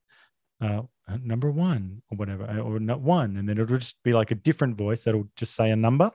uh, 0.60 0.82
number 1.22 1.50
one 1.50 2.02
or 2.10 2.16
whatever 2.16 2.44
or 2.60 2.80
not 2.80 3.00
one 3.00 3.36
and 3.36 3.48
then 3.48 3.58
it'll 3.58 3.78
just 3.78 4.02
be 4.02 4.12
like 4.12 4.30
a 4.30 4.34
different 4.34 4.76
voice 4.76 5.04
that'll 5.04 5.28
just 5.36 5.54
say 5.54 5.70
a 5.70 5.76
number. 5.76 6.10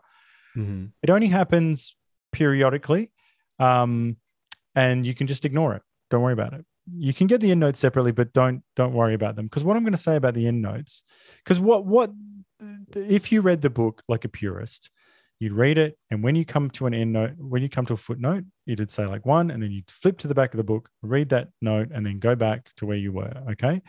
Mm-hmm. 0.56 0.86
it 1.02 1.10
only 1.10 1.30
happens 1.30 1.96
periodically 2.32 3.12
um, 3.58 4.18
and 4.76 5.04
you 5.04 5.16
can 5.16 5.26
just 5.26 5.46
ignore 5.46 5.74
it. 5.74 5.82
Don't 6.12 6.22
worry 6.22 6.34
about 6.34 6.54
it. 6.54 6.64
You 6.96 7.12
can 7.12 7.26
get 7.26 7.42
the 7.42 7.50
end 7.50 7.62
notes 7.62 7.80
separately 7.80 8.12
but 8.12 8.34
don't 8.34 8.62
don't 8.76 8.94
worry 8.94 9.16
about 9.16 9.36
them. 9.36 9.48
Because 9.48 9.64
what 9.64 9.78
i'm 9.78 9.84
going 9.84 9.94
to 9.94 9.98
say 9.98 10.16
about 10.16 10.36
the 10.36 10.48
end 10.48 10.62
notes 10.62 11.04
because 11.44 11.60
what 11.60 11.86
what 11.86 12.12
if 12.96 13.32
you 13.32 13.42
read 13.42 13.62
the 13.62 13.70
book 13.70 14.04
like 14.08 14.26
a 14.26 14.30
purist 14.30 14.92
you'd 15.40 15.54
read 15.54 15.78
it 15.78 15.98
and 16.10 16.24
when 16.24 16.36
you 16.36 16.46
come 16.46 16.70
to 16.70 16.86
an 16.86 16.94
end 16.94 17.14
note 17.14 17.32
when 17.38 17.62
you 17.62 17.70
come 17.70 17.86
to 17.86 17.94
a 17.94 17.98
footnote 17.98 18.44
it'd 18.68 18.92
say 18.92 19.06
like 19.06 19.26
one 19.26 19.52
and 19.52 19.62
then 19.62 19.72
you'd 19.72 19.90
flip 19.90 20.18
to 20.18 20.28
the 20.28 20.36
back 20.36 20.54
of 20.54 20.58
the 20.58 20.64
book 20.64 20.90
read 21.02 21.30
that 21.30 21.50
note 21.62 21.90
and 21.94 22.06
then 22.06 22.20
go 22.20 22.36
back 22.36 22.70
to 22.78 22.86
where 22.86 22.98
you 22.98 23.12
were 23.12 23.34
okay? 23.52 23.82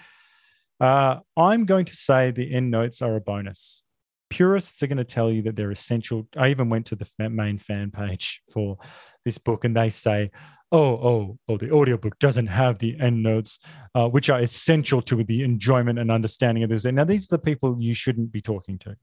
Uh, 0.80 1.16
i'm 1.36 1.64
going 1.64 1.84
to 1.84 1.96
say 1.96 2.30
the 2.30 2.52
end 2.52 2.70
notes 2.70 3.00
are 3.02 3.16
a 3.16 3.20
bonus. 3.20 3.82
Purists 4.30 4.82
are 4.82 4.88
going 4.88 4.98
to 4.98 5.04
tell 5.04 5.30
you 5.30 5.42
that 5.42 5.54
they're 5.54 5.70
essential. 5.70 6.26
I 6.36 6.48
even 6.48 6.68
went 6.68 6.86
to 6.86 6.96
the 6.96 7.06
main 7.30 7.58
fan 7.58 7.92
page 7.92 8.42
for 8.52 8.78
this 9.24 9.38
book 9.38 9.64
and 9.64 9.76
they 9.76 9.90
say 9.90 10.30
oh 10.72 10.80
oh 10.80 11.38
oh 11.48 11.56
the 11.56 11.70
audiobook 11.70 12.18
doesn't 12.18 12.48
have 12.48 12.78
the 12.78 12.98
end 12.98 13.22
notes 13.22 13.60
uh, 13.94 14.08
which 14.08 14.28
are 14.28 14.40
essential 14.40 15.00
to 15.02 15.22
the 15.22 15.44
enjoyment 15.44 16.00
and 16.00 16.10
understanding 16.10 16.64
of 16.64 16.70
this. 16.70 16.84
Now 16.84 17.04
these 17.04 17.26
are 17.26 17.36
the 17.36 17.38
people 17.38 17.76
you 17.78 17.94
shouldn't 17.94 18.32
be 18.32 18.40
talking 18.40 18.78
to 18.80 18.96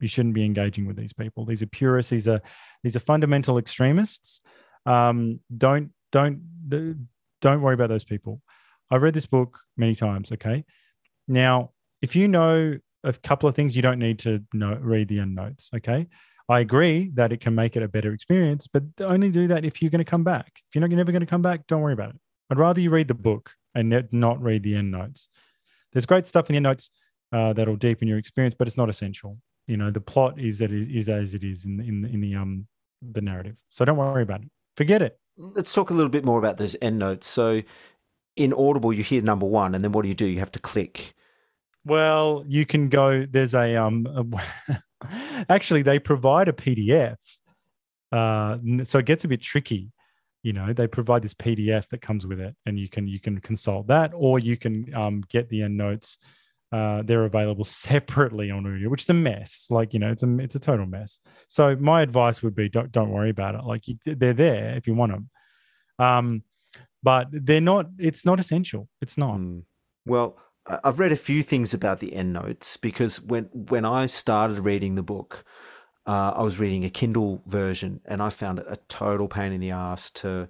you 0.00 0.08
shouldn't 0.08 0.34
be 0.34 0.44
engaging 0.44 0.86
with 0.86 0.96
these 0.96 1.12
people 1.12 1.44
these 1.44 1.62
are 1.62 1.66
purists 1.66 2.10
these 2.10 2.28
are 2.28 2.40
these 2.82 2.96
are 2.96 3.00
fundamental 3.00 3.58
extremists 3.58 4.40
um, 4.86 5.40
don't 5.56 5.90
don't 6.12 6.40
don't 7.40 7.62
worry 7.62 7.74
about 7.74 7.88
those 7.88 8.04
people 8.04 8.40
i've 8.90 9.02
read 9.02 9.14
this 9.14 9.26
book 9.26 9.58
many 9.76 9.94
times 9.94 10.32
okay 10.32 10.64
now 11.26 11.70
if 12.02 12.16
you 12.16 12.28
know 12.28 12.76
a 13.04 13.12
couple 13.12 13.48
of 13.48 13.54
things 13.54 13.76
you 13.76 13.82
don't 13.82 13.98
need 13.98 14.18
to 14.18 14.42
know 14.52 14.76
read 14.80 15.08
the 15.08 15.20
end 15.20 15.34
notes 15.34 15.70
okay 15.74 16.06
I 16.48 16.60
agree 16.60 17.10
that 17.14 17.30
it 17.30 17.40
can 17.40 17.54
make 17.54 17.76
it 17.76 17.82
a 17.82 17.88
better 17.88 18.12
experience, 18.12 18.66
but 18.66 18.82
only 19.00 19.28
do 19.28 19.48
that 19.48 19.66
if 19.66 19.82
you're 19.82 19.90
going 19.90 19.98
to 19.98 20.10
come 20.10 20.24
back. 20.24 20.50
If 20.68 20.74
you're 20.74 20.80
not 20.80 20.90
you're 20.90 20.96
never 20.96 21.12
going 21.12 21.20
to 21.20 21.26
come 21.26 21.42
back, 21.42 21.66
don't 21.66 21.82
worry 21.82 21.92
about 21.92 22.14
it. 22.14 22.20
I'd 22.50 22.58
rather 22.58 22.80
you 22.80 22.90
read 22.90 23.08
the 23.08 23.14
book 23.14 23.52
and 23.74 24.08
not 24.12 24.42
read 24.42 24.62
the 24.62 24.74
end 24.74 24.90
notes. 24.90 25.28
There's 25.92 26.06
great 26.06 26.26
stuff 26.26 26.48
in 26.48 26.54
the 26.54 26.56
end 26.56 26.64
notes 26.64 26.90
uh, 27.32 27.52
that'll 27.52 27.76
deepen 27.76 28.08
your 28.08 28.16
experience, 28.16 28.54
but 28.58 28.66
it's 28.66 28.78
not 28.78 28.88
essential. 28.88 29.38
You 29.68 29.76
know, 29.76 29.90
the 29.92 30.00
plot 30.00 30.40
is 30.40 30.58
that 30.58 30.72
is, 30.72 30.88
is 30.88 31.08
as 31.08 31.34
it 31.34 31.44
is 31.44 31.64
in 31.64 31.78
in 31.80 32.04
in 32.04 32.20
the 32.20 32.34
um 32.34 32.66
the 33.00 33.20
narrative. 33.20 33.58
So 33.70 33.84
don't 33.84 33.96
worry 33.96 34.24
about 34.24 34.42
it. 34.42 34.50
Forget 34.76 35.02
it. 35.02 35.18
Let's 35.36 35.72
talk 35.72 35.90
a 35.90 35.94
little 35.94 36.10
bit 36.10 36.24
more 36.24 36.40
about 36.40 36.56
those 36.56 36.74
end 36.82 36.98
notes. 36.98 37.28
So 37.28 37.62
in 38.34 38.52
Audible, 38.52 38.92
you 38.92 39.04
hear 39.04 39.22
number 39.22 39.46
one, 39.46 39.76
and 39.76 39.84
then 39.84 39.92
what 39.92 40.02
do 40.02 40.08
you 40.08 40.14
do? 40.14 40.26
You 40.26 40.40
have 40.40 40.52
to 40.52 40.58
click. 40.58 41.14
Well, 41.84 42.44
you 42.48 42.66
can 42.66 42.88
go. 42.88 43.24
There's 43.24 43.54
a 43.54 43.76
um. 43.76 44.06
A, 44.06 44.78
actually 45.48 45.82
they 45.82 45.98
provide 45.98 46.48
a 46.48 46.52
pdf 46.52 47.16
uh, 48.10 48.58
so 48.84 48.98
it 48.98 49.06
gets 49.06 49.24
a 49.24 49.28
bit 49.28 49.40
tricky 49.40 49.92
you 50.42 50.52
know 50.52 50.72
they 50.72 50.86
provide 50.86 51.22
this 51.22 51.34
pdf 51.34 51.88
that 51.88 52.00
comes 52.00 52.26
with 52.26 52.40
it 52.40 52.54
and 52.66 52.78
you 52.78 52.88
can 52.88 53.06
you 53.06 53.20
can 53.20 53.40
consult 53.40 53.86
that 53.86 54.10
or 54.14 54.38
you 54.38 54.56
can 54.56 54.92
um, 54.94 55.22
get 55.28 55.48
the 55.48 55.62
end 55.62 55.76
notes 55.76 56.18
uh, 56.72 57.02
they're 57.02 57.24
available 57.24 57.64
separately 57.84 58.50
on 58.50 58.66
audio 58.66 58.88
which 58.88 59.02
is 59.02 59.10
a 59.10 59.14
mess. 59.14 59.66
Like 59.70 59.92
you 59.94 60.00
know 60.00 60.10
it's 60.10 60.22
a 60.22 60.38
it's 60.38 60.54
a 60.54 60.60
total 60.60 60.86
mess. 60.86 61.20
So 61.48 61.76
my 61.76 62.02
advice 62.02 62.42
would 62.42 62.54
be 62.54 62.68
don't, 62.68 62.92
don't 62.92 63.10
worry 63.10 63.30
about 63.30 63.54
it. 63.54 63.64
Like 63.64 63.88
you, 63.88 63.96
they're 64.04 64.32
there 64.32 64.76
if 64.76 64.86
you 64.86 64.94
want 64.94 65.12
them 65.12 65.30
um, 65.98 66.42
but 67.02 67.28
they're 67.30 67.60
not 67.60 67.86
it's 67.98 68.24
not 68.24 68.40
essential. 68.40 68.88
It's 69.00 69.18
not. 69.18 69.38
Mm. 69.38 69.62
well 70.06 70.38
I've 70.66 70.98
read 70.98 71.12
a 71.12 71.16
few 71.16 71.42
things 71.42 71.72
about 71.72 72.00
the 72.00 72.14
end 72.14 72.32
notes 72.32 72.76
because 72.76 73.20
when 73.22 73.44
when 73.52 73.84
I 73.84 74.06
started 74.06 74.60
reading 74.60 74.94
the 74.94 75.02
book, 75.02 75.44
uh, 76.06 76.32
I 76.36 76.42
was 76.42 76.58
reading 76.58 76.84
a 76.84 76.90
Kindle 76.90 77.42
version 77.46 78.00
and 78.04 78.22
I 78.22 78.30
found 78.30 78.58
it 78.58 78.66
a 78.68 78.76
total 78.88 79.28
pain 79.28 79.52
in 79.52 79.60
the 79.60 79.70
ass 79.70 80.10
to, 80.10 80.48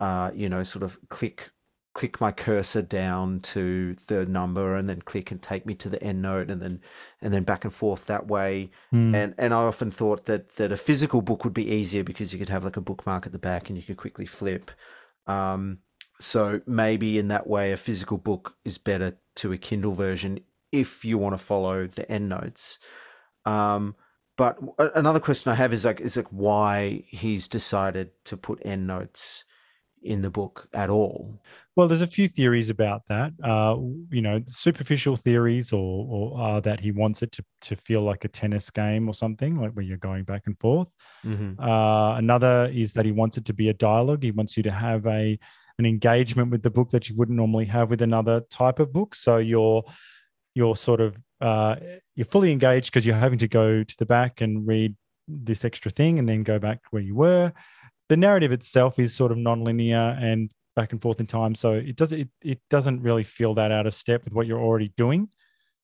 uh, 0.00 0.30
you 0.34 0.48
know, 0.48 0.62
sort 0.62 0.82
of 0.82 0.98
click 1.08 1.50
click 1.94 2.20
my 2.20 2.30
cursor 2.30 2.82
down 2.82 3.40
to 3.40 3.96
the 4.08 4.26
number 4.26 4.74
and 4.74 4.88
then 4.88 5.00
click 5.00 5.30
and 5.30 5.40
take 5.40 5.64
me 5.64 5.74
to 5.74 5.88
the 5.88 6.02
end 6.02 6.20
note 6.20 6.50
and 6.50 6.60
then 6.60 6.80
and 7.22 7.32
then 7.32 7.44
back 7.44 7.64
and 7.64 7.72
forth 7.72 8.06
that 8.06 8.26
way 8.26 8.68
mm. 8.92 9.14
and 9.14 9.34
and 9.38 9.54
I 9.54 9.58
often 9.58 9.90
thought 9.90 10.26
that 10.26 10.50
that 10.56 10.72
a 10.72 10.76
physical 10.76 11.22
book 11.22 11.44
would 11.44 11.54
be 11.54 11.70
easier 11.70 12.04
because 12.04 12.32
you 12.32 12.38
could 12.38 12.48
have 12.48 12.64
like 12.64 12.76
a 12.76 12.80
bookmark 12.80 13.26
at 13.26 13.32
the 13.32 13.38
back 13.38 13.68
and 13.68 13.78
you 13.78 13.84
could 13.84 13.96
quickly 13.96 14.26
flip 14.26 14.70
um, 15.26 15.78
so 16.20 16.60
maybe 16.66 17.18
in 17.18 17.28
that 17.28 17.46
way, 17.46 17.72
a 17.72 17.76
physical 17.76 18.18
book 18.18 18.56
is 18.64 18.78
better 18.78 19.16
to 19.36 19.52
a 19.52 19.56
Kindle 19.56 19.94
version 19.94 20.40
if 20.72 21.04
you 21.04 21.18
want 21.18 21.34
to 21.34 21.38
follow 21.38 21.86
the 21.86 22.10
end 22.10 22.28
notes. 22.28 22.78
Um, 23.44 23.96
but 24.36 24.58
another 24.78 25.20
question 25.20 25.52
I 25.52 25.54
have 25.54 25.72
is 25.72 25.84
like, 25.84 26.00
is 26.00 26.16
like 26.16 26.28
why 26.28 27.04
he's 27.06 27.46
decided 27.46 28.10
to 28.24 28.36
put 28.36 28.64
end 28.64 28.86
notes 28.86 29.44
in 30.04 30.20
the 30.22 30.30
book 30.30 30.68
at 30.72 30.90
all. 30.90 31.40
Well, 31.76 31.88
there's 31.88 32.02
a 32.02 32.06
few 32.06 32.28
theories 32.28 32.70
about 32.70 33.02
that. 33.08 33.32
Uh, 33.42 33.76
you 34.10 34.22
know, 34.22 34.40
superficial 34.46 35.16
theories, 35.16 35.72
or, 35.72 36.06
or 36.08 36.40
are 36.40 36.60
that 36.60 36.78
he 36.78 36.92
wants 36.92 37.22
it 37.22 37.32
to 37.32 37.44
to 37.62 37.76
feel 37.76 38.02
like 38.02 38.24
a 38.24 38.28
tennis 38.28 38.70
game 38.70 39.08
or 39.08 39.14
something, 39.14 39.58
like 39.58 39.72
where 39.72 39.84
you're 39.84 39.96
going 39.96 40.24
back 40.24 40.42
and 40.46 40.58
forth. 40.60 40.94
Mm-hmm. 41.24 41.60
Uh, 41.60 42.16
another 42.16 42.70
is 42.72 42.94
that 42.94 43.04
he 43.04 43.12
wants 43.12 43.38
it 43.38 43.44
to 43.46 43.52
be 43.52 43.70
a 43.70 43.74
dialogue. 43.74 44.22
He 44.22 44.30
wants 44.30 44.56
you 44.56 44.62
to 44.62 44.70
have 44.70 45.06
a 45.06 45.38
an 45.78 45.86
engagement 45.86 46.52
with 46.52 46.62
the 46.62 46.70
book 46.70 46.90
that 46.90 47.08
you 47.08 47.16
wouldn't 47.16 47.36
normally 47.36 47.64
have 47.64 47.90
with 47.90 48.02
another 48.02 48.42
type 48.50 48.78
of 48.78 48.92
book. 48.92 49.14
So 49.16 49.38
you're 49.38 49.82
you're 50.54 50.76
sort 50.76 51.00
of 51.00 51.16
uh, 51.40 51.76
you're 52.14 52.24
fully 52.24 52.52
engaged 52.52 52.92
because 52.92 53.04
you're 53.04 53.16
having 53.16 53.40
to 53.40 53.48
go 53.48 53.82
to 53.82 53.96
the 53.98 54.06
back 54.06 54.40
and 54.40 54.66
read 54.66 54.94
this 55.26 55.64
extra 55.64 55.90
thing 55.90 56.18
and 56.18 56.28
then 56.28 56.42
go 56.42 56.58
back 56.58 56.80
where 56.90 57.02
you 57.02 57.14
were. 57.14 57.52
The 58.08 58.16
narrative 58.16 58.52
itself 58.52 58.98
is 58.98 59.14
sort 59.14 59.32
of 59.32 59.38
non-linear 59.38 60.16
and 60.20 60.50
back 60.76 60.92
and 60.92 61.00
forth 61.00 61.20
in 61.20 61.26
time, 61.26 61.54
so 61.54 61.72
it 61.72 61.96
does 61.96 62.12
it, 62.12 62.28
it 62.42 62.60
doesn't 62.68 63.00
really 63.00 63.24
feel 63.24 63.54
that 63.54 63.72
out 63.72 63.86
of 63.86 63.94
step 63.94 64.24
with 64.24 64.32
what 64.32 64.46
you're 64.46 64.60
already 64.60 64.92
doing. 64.96 65.28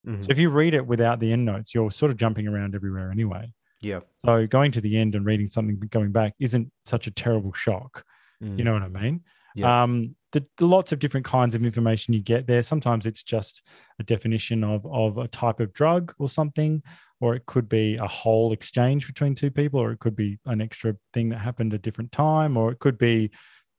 Mm-hmm. 0.05 0.21
So 0.21 0.27
if 0.29 0.37
you 0.39 0.49
read 0.49 0.73
it 0.73 0.85
without 0.85 1.19
the 1.19 1.31
end 1.31 1.45
notes, 1.45 1.73
you're 1.73 1.91
sort 1.91 2.11
of 2.11 2.17
jumping 2.17 2.47
around 2.47 2.75
everywhere 2.75 3.11
anyway. 3.11 3.53
Yeah. 3.81 4.01
So 4.25 4.45
going 4.47 4.71
to 4.73 4.81
the 4.81 4.97
end 4.97 5.15
and 5.15 5.25
reading 5.25 5.49
something 5.49 5.79
going 5.89 6.11
back 6.11 6.33
isn't 6.39 6.71
such 6.85 7.07
a 7.07 7.11
terrible 7.11 7.53
shock. 7.53 8.03
Mm. 8.43 8.57
You 8.57 8.63
know 8.63 8.73
what 8.73 8.83
I 8.83 8.87
mean? 8.87 9.21
Yeah. 9.55 9.83
Um, 9.83 10.15
the, 10.31 10.45
the 10.57 10.65
lots 10.65 10.91
of 10.91 10.99
different 10.99 11.25
kinds 11.25 11.55
of 11.55 11.65
information 11.65 12.13
you 12.13 12.21
get 12.21 12.47
there. 12.47 12.63
Sometimes 12.63 13.05
it's 13.05 13.23
just 13.23 13.61
a 13.99 14.03
definition 14.03 14.63
of 14.63 14.85
of 14.85 15.17
a 15.17 15.27
type 15.27 15.59
of 15.59 15.73
drug 15.73 16.13
or 16.19 16.29
something, 16.29 16.81
or 17.19 17.35
it 17.35 17.45
could 17.45 17.67
be 17.67 17.97
a 17.97 18.07
whole 18.07 18.53
exchange 18.53 19.07
between 19.07 19.35
two 19.35 19.51
people, 19.51 19.79
or 19.79 19.91
it 19.91 19.99
could 19.99 20.15
be 20.15 20.39
an 20.45 20.61
extra 20.61 20.95
thing 21.13 21.29
that 21.29 21.39
happened 21.39 21.73
at 21.73 21.79
a 21.79 21.81
different 21.81 22.11
time, 22.11 22.55
or 22.55 22.71
it 22.71 22.79
could 22.79 22.97
be, 22.97 23.29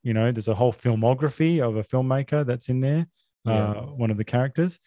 you 0.02 0.12
know, 0.12 0.30
there's 0.30 0.48
a 0.48 0.54
whole 0.54 0.72
filmography 0.72 1.60
of 1.66 1.76
a 1.76 1.84
filmmaker 1.84 2.44
that's 2.44 2.68
in 2.68 2.80
there, 2.80 3.06
Yeah. 3.44 3.70
uh, 3.70 3.82
one 3.86 4.10
of 4.10 4.18
the 4.18 4.24
characters. 4.24 4.78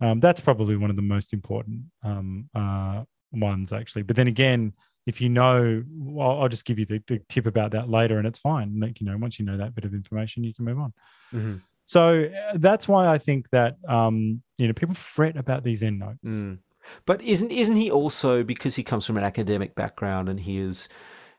Um, 0.00 0.20
that's 0.20 0.40
probably 0.40 0.76
one 0.76 0.90
of 0.90 0.96
the 0.96 1.02
most 1.02 1.32
important 1.32 1.82
um, 2.04 2.48
uh, 2.54 3.02
ones, 3.32 3.72
actually. 3.72 4.02
But 4.02 4.16
then 4.16 4.28
again, 4.28 4.74
if 5.10 5.20
you 5.20 5.28
know, 5.28 5.82
well, 5.90 6.40
I'll 6.40 6.48
just 6.48 6.64
give 6.64 6.78
you 6.78 6.86
the, 6.86 7.02
the 7.08 7.20
tip 7.28 7.44
about 7.44 7.72
that 7.72 7.90
later, 7.90 8.16
and 8.16 8.26
it's 8.28 8.38
fine. 8.38 8.78
Like, 8.78 9.00
you 9.00 9.06
know, 9.06 9.16
once 9.18 9.40
you 9.40 9.44
know 9.44 9.56
that 9.56 9.74
bit 9.74 9.84
of 9.84 9.92
information, 9.92 10.44
you 10.44 10.54
can 10.54 10.64
move 10.64 10.78
on. 10.78 10.92
Mm-hmm. 11.34 11.56
So 11.84 12.26
uh, 12.26 12.52
that's 12.54 12.86
why 12.86 13.08
I 13.08 13.18
think 13.18 13.50
that 13.50 13.74
um, 13.88 14.40
you 14.56 14.68
know 14.68 14.72
people 14.72 14.94
fret 14.94 15.36
about 15.36 15.64
these 15.64 15.82
end 15.82 15.98
notes. 15.98 16.18
Mm. 16.24 16.58
But 17.06 17.20
isn't 17.22 17.50
isn't 17.50 17.74
he 17.74 17.90
also 17.90 18.44
because 18.44 18.76
he 18.76 18.84
comes 18.84 19.04
from 19.04 19.16
an 19.16 19.24
academic 19.24 19.74
background 19.74 20.28
and 20.28 20.38
he 20.38 20.58
is 20.58 20.88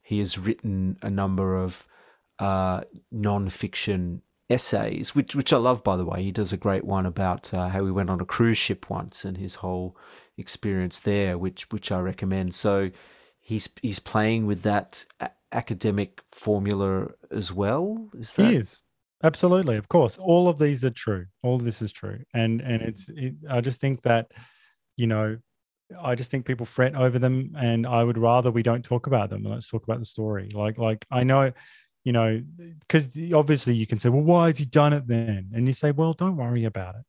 he 0.04 0.20
has 0.20 0.38
written 0.38 0.98
a 1.02 1.10
number 1.10 1.56
of 1.56 1.88
uh, 2.40 2.82
non-fiction 3.14 4.24
essays, 4.50 5.16
which 5.16 5.34
which 5.34 5.54
I 5.54 5.58
love 5.58 5.86
by 5.86 5.96
the 5.96 6.06
way. 6.06 6.22
He 6.22 6.34
does 6.34 6.52
a 6.52 6.58
great 6.58 6.84
one 6.84 7.06
about 7.06 7.54
uh, 7.54 7.70
how 7.70 7.86
he 7.86 7.92
went 7.92 8.10
on 8.10 8.20
a 8.20 8.26
cruise 8.26 8.58
ship 8.58 8.90
once 8.90 9.24
and 9.24 9.38
his 9.38 9.56
whole 9.56 9.96
experience 10.38 11.00
there, 11.00 11.38
which 11.38 11.72
which 11.72 11.94
I 11.94 12.00
recommend. 12.02 12.54
So 12.54 12.92
he's 13.42 13.68
he's 13.82 14.00
playing 14.00 14.46
with 14.46 14.62
that 14.64 15.06
academic 15.52 16.22
formula 16.32 17.10
as 17.32 17.52
well. 17.52 18.10
Is 18.14 18.34
that 18.36 18.52
He 18.52 18.56
is 18.56 18.84
absolutely, 19.24 19.76
of 19.78 19.90
course. 19.90 20.18
All 20.18 20.48
of 20.48 20.58
these 20.60 20.86
are 20.86 20.90
true. 20.92 21.26
All 21.44 21.56
of 21.56 21.64
this 21.64 21.82
is 21.82 21.92
true, 21.92 22.20
and 22.34 22.62
and 22.62 22.82
it's. 22.82 23.10
It, 23.10 23.36
I 23.50 23.62
just 23.62 23.80
think 23.82 24.02
that, 24.04 24.32
you 24.98 25.08
know, 25.08 25.38
I 26.02 26.16
just 26.16 26.32
think 26.32 26.46
people 26.46 26.66
fret 26.66 26.96
over 26.96 27.20
them, 27.20 27.56
and 27.58 27.86
I 27.86 28.04
would 28.04 28.18
rather 28.18 28.52
we 28.52 28.64
don't 28.64 28.86
talk 28.86 29.08
about 29.08 29.30
them. 29.30 29.44
Let's 29.44 29.68
talk 29.68 29.84
about 29.84 30.00
the 30.00 30.06
story. 30.06 30.50
Like 30.54 30.78
like 30.78 31.06
I 31.12 31.24
know, 31.24 31.52
you 32.04 32.14
know, 32.14 32.42
because 32.80 33.18
obviously 33.34 33.76
you 33.76 33.86
can 33.88 34.00
say, 34.00 34.10
well, 34.10 34.24
why 34.24 34.48
has 34.48 34.58
he 34.58 34.66
done 34.66 34.94
it 34.94 35.08
then? 35.08 35.52
And 35.54 35.68
you 35.68 35.74
say, 35.74 35.92
well, 35.92 36.14
don't 36.14 36.38
worry 36.38 36.64
about 36.66 36.96
it. 36.96 37.02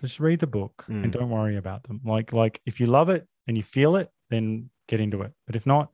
Just 0.00 0.18
read 0.18 0.38
the 0.40 0.46
book 0.46 0.86
and 0.88 1.04
Mm. 1.12 1.12
don't 1.12 1.28
worry 1.30 1.56
about 1.56 1.82
them. 1.82 2.00
Like 2.04 2.32
like 2.32 2.60
if 2.64 2.80
you 2.80 2.86
love 2.86 3.10
it 3.10 3.26
and 3.46 3.56
you 3.56 3.62
feel 3.62 3.96
it, 3.96 4.08
then 4.30 4.70
get 4.90 5.00
into 5.00 5.22
it. 5.22 5.32
But 5.46 5.56
if 5.56 5.64
not, 5.64 5.90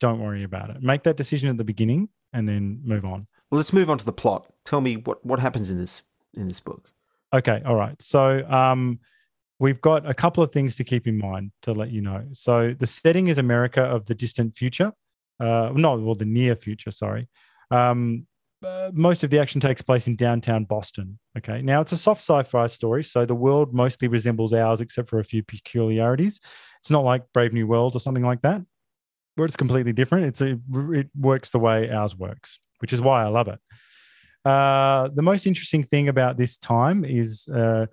don't 0.00 0.20
worry 0.20 0.42
about 0.42 0.70
it. 0.70 0.82
Make 0.82 1.02
that 1.04 1.16
decision 1.16 1.48
at 1.48 1.56
the 1.56 1.64
beginning 1.64 2.08
and 2.32 2.48
then 2.48 2.80
move 2.84 3.04
on. 3.04 3.26
Well, 3.50 3.58
let's 3.58 3.72
move 3.72 3.88
on 3.90 3.98
to 3.98 4.04
the 4.04 4.12
plot. 4.12 4.46
Tell 4.64 4.80
me 4.80 4.96
what 4.96 5.24
what 5.24 5.38
happens 5.38 5.70
in 5.70 5.78
this 5.78 6.02
in 6.34 6.48
this 6.48 6.60
book. 6.60 6.90
Okay, 7.32 7.62
all 7.64 7.74
right. 7.74 8.00
So 8.00 8.48
um, 8.48 9.00
we've 9.58 9.80
got 9.80 10.08
a 10.08 10.14
couple 10.14 10.42
of 10.42 10.50
things 10.52 10.76
to 10.76 10.84
keep 10.84 11.06
in 11.06 11.18
mind 11.18 11.52
to 11.62 11.72
let 11.72 11.90
you 11.90 12.00
know. 12.00 12.24
So 12.32 12.74
the 12.78 12.86
setting 12.86 13.28
is 13.28 13.38
America 13.38 13.82
of 13.82 14.06
the 14.06 14.14
distant 14.14 14.56
future, 14.56 14.92
uh, 15.40 15.70
no, 15.74 15.98
well, 15.98 16.14
the 16.14 16.24
near 16.24 16.56
future. 16.56 16.90
Sorry. 16.90 17.28
Um, 17.70 18.26
uh, 18.64 18.90
most 18.92 19.22
of 19.22 19.30
the 19.30 19.38
action 19.38 19.60
takes 19.60 19.82
place 19.82 20.08
in 20.08 20.16
downtown 20.16 20.64
Boston. 20.64 21.18
Okay, 21.36 21.62
now 21.62 21.80
it's 21.80 21.92
a 21.92 21.96
soft 21.96 22.20
sci-fi 22.20 22.66
story, 22.66 23.04
so 23.04 23.24
the 23.24 23.34
world 23.34 23.72
mostly 23.72 24.08
resembles 24.08 24.52
ours, 24.52 24.80
except 24.80 25.08
for 25.08 25.20
a 25.20 25.24
few 25.24 25.42
peculiarities. 25.42 26.40
It's 26.80 26.90
not 26.90 27.04
like 27.04 27.22
Brave 27.32 27.52
New 27.52 27.66
World 27.66 27.94
or 27.94 28.00
something 28.00 28.24
like 28.24 28.42
that, 28.42 28.62
where 29.36 29.46
it's 29.46 29.56
completely 29.56 29.92
different. 29.92 30.26
It's 30.26 30.40
a, 30.40 30.58
it 30.92 31.08
works 31.16 31.50
the 31.50 31.58
way 31.58 31.90
ours 31.90 32.16
works, 32.16 32.58
which 32.78 32.92
is 32.92 33.00
why 33.00 33.24
I 33.24 33.28
love 33.28 33.48
it. 33.48 33.60
Uh, 34.44 35.08
the 35.14 35.22
most 35.22 35.46
interesting 35.46 35.82
thing 35.82 36.08
about 36.08 36.36
this 36.36 36.58
time 36.58 37.04
is 37.04 37.48
uh, 37.48 37.86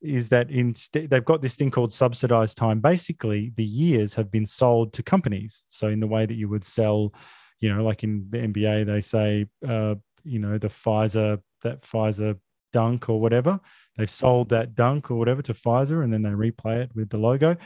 is 0.00 0.28
that 0.28 0.50
instead 0.50 1.10
they've 1.10 1.24
got 1.24 1.42
this 1.42 1.56
thing 1.56 1.70
called 1.70 1.92
subsidized 1.92 2.56
time. 2.56 2.80
Basically, 2.80 3.52
the 3.56 3.64
years 3.64 4.14
have 4.14 4.30
been 4.30 4.46
sold 4.46 4.92
to 4.94 5.02
companies. 5.02 5.64
So 5.68 5.88
in 5.88 6.00
the 6.00 6.06
way 6.06 6.24
that 6.24 6.34
you 6.34 6.48
would 6.48 6.64
sell, 6.64 7.12
you 7.60 7.74
know, 7.74 7.82
like 7.82 8.04
in 8.04 8.26
the 8.30 8.38
NBA, 8.38 8.86
they 8.86 9.00
say, 9.00 9.46
uh, 9.66 9.96
you 10.28 10.38
know, 10.38 10.58
the 10.58 10.68
Pfizer 10.68 11.40
that 11.62 11.82
Pfizer 11.82 12.38
dunk 12.72 13.08
or 13.08 13.20
whatever. 13.20 13.60
They've 13.96 14.08
sold 14.08 14.50
that 14.50 14.74
dunk 14.74 15.10
or 15.10 15.16
whatever 15.16 15.42
to 15.42 15.54
Pfizer, 15.54 16.04
and 16.04 16.12
then 16.12 16.22
they 16.22 16.30
replay 16.30 16.78
it 16.78 16.90
with 16.94 17.10
the 17.10 17.18
logo. 17.18 17.56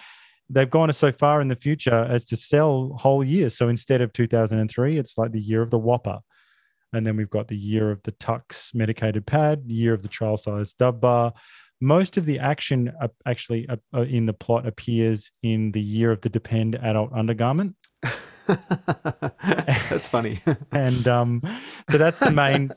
They've 0.49 0.69
gone 0.69 0.93
so 0.93 1.13
far 1.13 1.41
in 1.41 1.49
the 1.49 1.57
future 1.57 2.07
as 2.11 2.25
to 2.27 2.37
sell 2.37 2.97
whole 2.99 3.25
years. 3.25 3.57
So 3.57 3.69
instead 3.69 4.01
of 4.01 4.13
2003, 4.13 4.99
it's 4.99 5.17
like 5.17 5.33
the 5.33 5.41
year 5.41 5.63
of 5.63 5.71
the 5.71 5.79
Whopper. 5.79 6.21
And 6.93 7.07
then 7.07 7.17
we've 7.17 7.31
got 7.31 7.49
the 7.49 7.57
year 7.57 7.91
of 7.91 8.03
the 8.03 8.13
Tucks 8.13 8.73
medicated 8.75 9.27
pad, 9.27 9.63
year 9.67 9.95
of 9.95 10.03
the 10.03 10.09
trial 10.09 10.37
size 10.37 10.75
Dove 10.75 11.01
Bar. 11.01 11.33
Most 11.81 12.17
of 12.17 12.27
the 12.27 12.39
action 12.39 12.93
actually 13.27 13.67
in 13.95 14.27
the 14.27 14.35
plot 14.35 14.67
appears 14.67 15.33
in 15.43 15.73
the 15.73 15.81
year 15.81 16.13
of 16.13 16.21
the 16.21 16.29
Depend 16.29 16.77
adult 16.77 17.13
undergarment. 17.13 17.75
That's 19.91 20.09
funny. 20.09 20.41
And 20.73 21.07
um, 21.07 21.41
so 21.91 21.99
that's 21.99 22.19
the 22.19 22.31
main, 22.31 22.73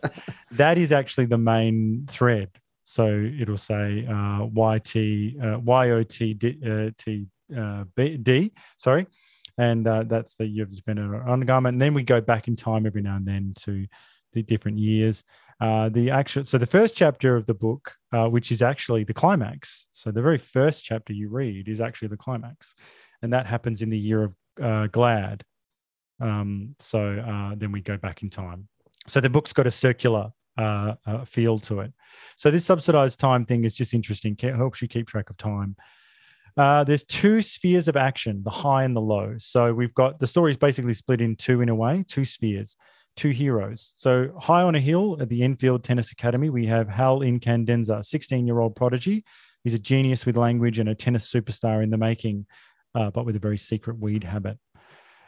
that 0.52 0.78
is 0.78 0.92
actually 0.92 1.26
the 1.26 1.38
main 1.38 2.06
thread. 2.10 2.50
So 2.84 3.08
it'll 3.40 3.58
say 3.58 4.06
uh, 4.06 4.46
YT, 4.46 4.96
uh, 5.42 5.60
YOT 5.60 6.18
D, 6.38 7.28
uh, 7.56 7.58
uh, 7.58 8.50
sorry. 8.78 9.08
And 9.58 9.88
uh, 9.88 10.04
that's 10.04 10.36
the 10.36 10.46
year 10.46 10.64
of 10.64 10.70
the 10.70 10.76
dependent 10.76 11.28
undergarment. 11.28 11.76
And 11.76 11.82
then 11.82 11.94
we 11.94 12.04
go 12.04 12.22
back 12.22 12.48
in 12.48 12.56
time 12.56 12.86
every 12.86 13.02
now 13.02 13.16
and 13.16 13.26
then 13.26 13.54
to 13.62 13.88
the 14.34 14.44
different 14.44 14.78
years. 14.78 15.24
Uh, 15.62 15.88
the 15.90 16.12
actual, 16.12 16.44
so 16.44 16.58
the 16.58 16.66
first 16.68 16.96
chapter 16.96 17.36
of 17.36 17.46
the 17.46 17.54
book, 17.54 17.96
uh, 18.12 18.28
which 18.28 18.52
is 18.52 18.62
actually 18.62 19.06
the 19.06 19.14
climax. 19.14 19.88
So 19.92 20.12
the 20.12 20.22
very 20.22 20.38
first 20.38 20.84
chapter 20.84 21.14
you 21.14 21.30
read 21.30 21.70
is 21.70 21.80
actually 21.80 22.10
the 22.10 22.18
climax. 22.18 22.76
And 23.22 23.32
that 23.34 23.48
happens 23.48 23.82
in 23.82 23.90
the 23.90 23.98
year 23.98 24.24
of 24.24 24.36
uh, 24.62 24.88
Glad. 24.88 25.44
Um, 26.20 26.76
so 26.80 27.00
uh, 27.00 27.56
then 27.56 27.72
we 27.72 27.82
go 27.82 27.98
back 27.98 28.24
in 28.24 28.30
time. 28.30 28.68
So 29.08 29.20
the 29.20 29.30
book's 29.30 29.54
got 29.54 29.68
a 29.68 29.72
circular 29.72 30.32
uh, 30.58 30.96
uh, 31.06 31.26
feel 31.26 31.60
to 31.60 31.82
it. 31.82 31.94
So 32.38 32.50
this 32.52 32.66
subsidized 32.66 33.20
time 33.20 33.46
thing 33.46 33.64
is 33.64 33.76
just 33.76 33.94
interesting. 33.94 34.36
It 34.40 34.56
helps 34.56 34.82
you 34.82 34.88
keep 34.88 35.08
track 35.08 35.30
of 35.30 35.38
time. 35.38 35.76
Uh, 36.58 36.86
there's 36.86 37.04
two 37.04 37.42
spheres 37.42 37.88
of 37.88 37.98
action, 37.98 38.42
the 38.44 38.50
high 38.50 38.84
and 38.84 38.96
the 38.96 39.02
low. 39.02 39.36
So 39.38 39.74
we've 39.74 39.94
got 39.94 40.20
the 40.20 40.28
story 40.28 40.52
is 40.52 40.58
basically 40.58 40.94
split 40.94 41.20
in 41.20 41.36
two 41.36 41.62
in 41.62 41.68
a 41.68 41.76
way, 41.76 42.06
two 42.08 42.24
spheres, 42.24 42.78
two 43.16 43.32
heroes. 43.32 43.94
So 43.98 44.30
high 44.40 44.62
on 44.62 44.76
a 44.76 44.80
hill 44.80 45.18
at 45.20 45.28
the 45.28 45.44
Enfield 45.44 45.84
Tennis 45.84 46.12
Academy, 46.12 46.50
we 46.50 46.66
have 46.68 46.88
Hal 46.88 47.20
Incandenza, 47.20 48.00
16-year-old 48.00 48.76
prodigy. 48.76 49.26
He's 49.64 49.74
a 49.74 49.80
genius 49.80 50.26
with 50.26 50.38
language 50.38 50.80
and 50.80 50.88
a 50.88 50.96
tennis 50.96 51.30
superstar 51.30 51.84
in 51.84 51.90
the 51.90 51.98
making, 51.98 52.46
uh, 52.94 53.12
but 53.12 53.26
with 53.26 53.36
a 53.36 53.40
very 53.40 53.58
secret 53.58 54.00
weed 54.00 54.24
habit. 54.24 54.58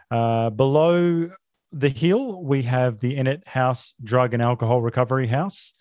Uh, 0.09 0.49
below 0.49 1.29
the 1.71 1.89
hill, 1.89 2.43
we 2.43 2.63
have 2.63 2.99
the 2.99 3.17
Ennett 3.17 3.47
House 3.47 3.93
Drug 4.03 4.33
and 4.33 4.41
Alcohol 4.41 4.81
Recovery 4.81 5.27
House. 5.27 5.73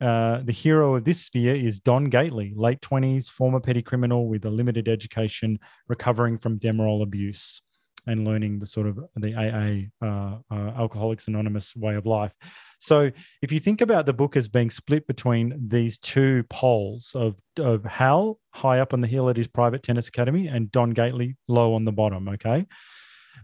Uh, 0.00 0.40
the 0.42 0.52
hero 0.52 0.96
of 0.96 1.04
this 1.04 1.24
sphere 1.24 1.54
is 1.54 1.78
Don 1.78 2.06
Gately, 2.06 2.52
late 2.56 2.80
20s, 2.80 3.28
former 3.28 3.60
petty 3.60 3.80
criminal 3.80 4.28
with 4.28 4.44
a 4.44 4.50
limited 4.50 4.88
education, 4.88 5.58
recovering 5.88 6.36
from 6.36 6.58
Demerol 6.58 7.02
abuse 7.02 7.62
and 8.06 8.26
learning 8.26 8.58
the 8.58 8.66
sort 8.66 8.86
of 8.86 8.98
the 9.16 9.34
AA, 9.34 10.04
uh, 10.04 10.38
uh, 10.50 10.72
Alcoholics 10.76 11.28
Anonymous 11.28 11.74
way 11.74 11.94
of 11.94 12.06
life. 12.06 12.34
So, 12.78 13.10
if 13.40 13.50
you 13.50 13.60
think 13.60 13.80
about 13.80 14.04
the 14.04 14.12
book 14.12 14.36
as 14.36 14.46
being 14.46 14.70
split 14.70 15.06
between 15.06 15.68
these 15.68 15.96
two 15.96 16.42
poles 16.50 17.12
of, 17.14 17.38
of 17.58 17.84
Hal 17.84 18.38
high 18.50 18.80
up 18.80 18.92
on 18.92 19.00
the 19.00 19.06
hill 19.06 19.30
at 19.30 19.36
his 19.36 19.46
private 19.46 19.82
tennis 19.82 20.08
academy 20.08 20.48
and 20.48 20.70
Don 20.70 20.90
Gately 20.90 21.36
low 21.48 21.74
on 21.74 21.84
the 21.84 21.92
bottom, 21.92 22.28
okay? 22.28 22.66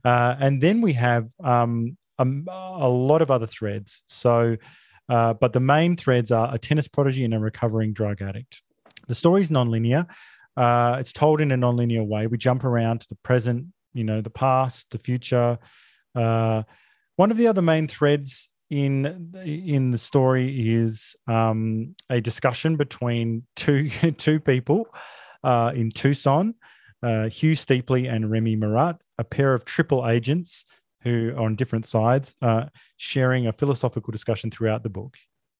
Uh, 0.05 0.35
and 0.39 0.61
then 0.61 0.81
we 0.81 0.93
have 0.95 1.31
um, 1.43 1.97
a, 2.19 2.25
a, 2.25 2.89
lot 2.89 3.23
of 3.23 3.31
other 3.31 3.47
threads. 3.47 4.03
So, 4.09 4.57
uh, 5.09 5.35
but 5.35 5.53
the 5.53 5.61
main 5.61 5.97
threads 5.97 6.31
are 6.33 6.55
a 6.55 6.59
tennis 6.59 6.89
prodigy 6.89 7.25
and 7.25 7.35
a 7.35 7.39
recovering 7.39 7.93
drug 7.93 8.23
addict. 8.23 8.63
The 9.09 9.15
story 9.15 9.41
is 9.41 9.51
nonlinear. 9.51 10.07
Uh, 10.57 10.97
it's 11.01 11.13
told 11.13 11.41
in 11.41 11.53
a 11.53 11.57
nonlinear 11.57 12.07
way. 12.07 12.27
We 12.27 12.39
jump 12.39 12.65
around 12.65 13.01
to 13.03 13.09
the 13.09 13.17
present, 13.17 13.67
you 13.93 14.05
know, 14.05 14.21
the 14.21 14.31
past, 14.31 14.91
the 14.91 14.99
future. 14.99 15.59
Uh, 16.15 16.63
one 17.17 17.31
of 17.31 17.37
the 17.37 17.47
other 17.49 17.63
main 17.63 17.89
threads 17.89 18.51
in 18.71 19.35
in 19.45 19.91
the 19.91 19.99
story 19.99 20.71
is 20.71 21.17
um, 21.27 21.95
a 22.09 22.21
discussion 22.21 22.77
between 22.77 23.45
two 23.57 23.91
two 24.19 24.41
people 24.41 24.87
uh, 25.43 25.73
in 25.75 25.91
Tucson, 25.91 26.55
uh, 27.03 27.29
Hugh 27.29 27.55
Steeply 27.55 28.07
and 28.07 28.31
Remy 28.31 28.57
Marathe, 28.57 29.01
a 29.19 29.25
pair 29.25 29.55
of 29.55 29.65
triple 29.65 30.09
agents 30.09 30.67
who 31.03 31.31
are 31.31 31.41
on 31.41 31.57
different 31.57 31.87
sides, 31.87 32.35
uh, 32.43 32.65
sharing 32.97 33.47
a 33.47 33.53
philosophical 33.53 34.11
discussion 34.11 34.51
throughout 34.51 34.83
the 34.83 34.89
book. 34.89 35.17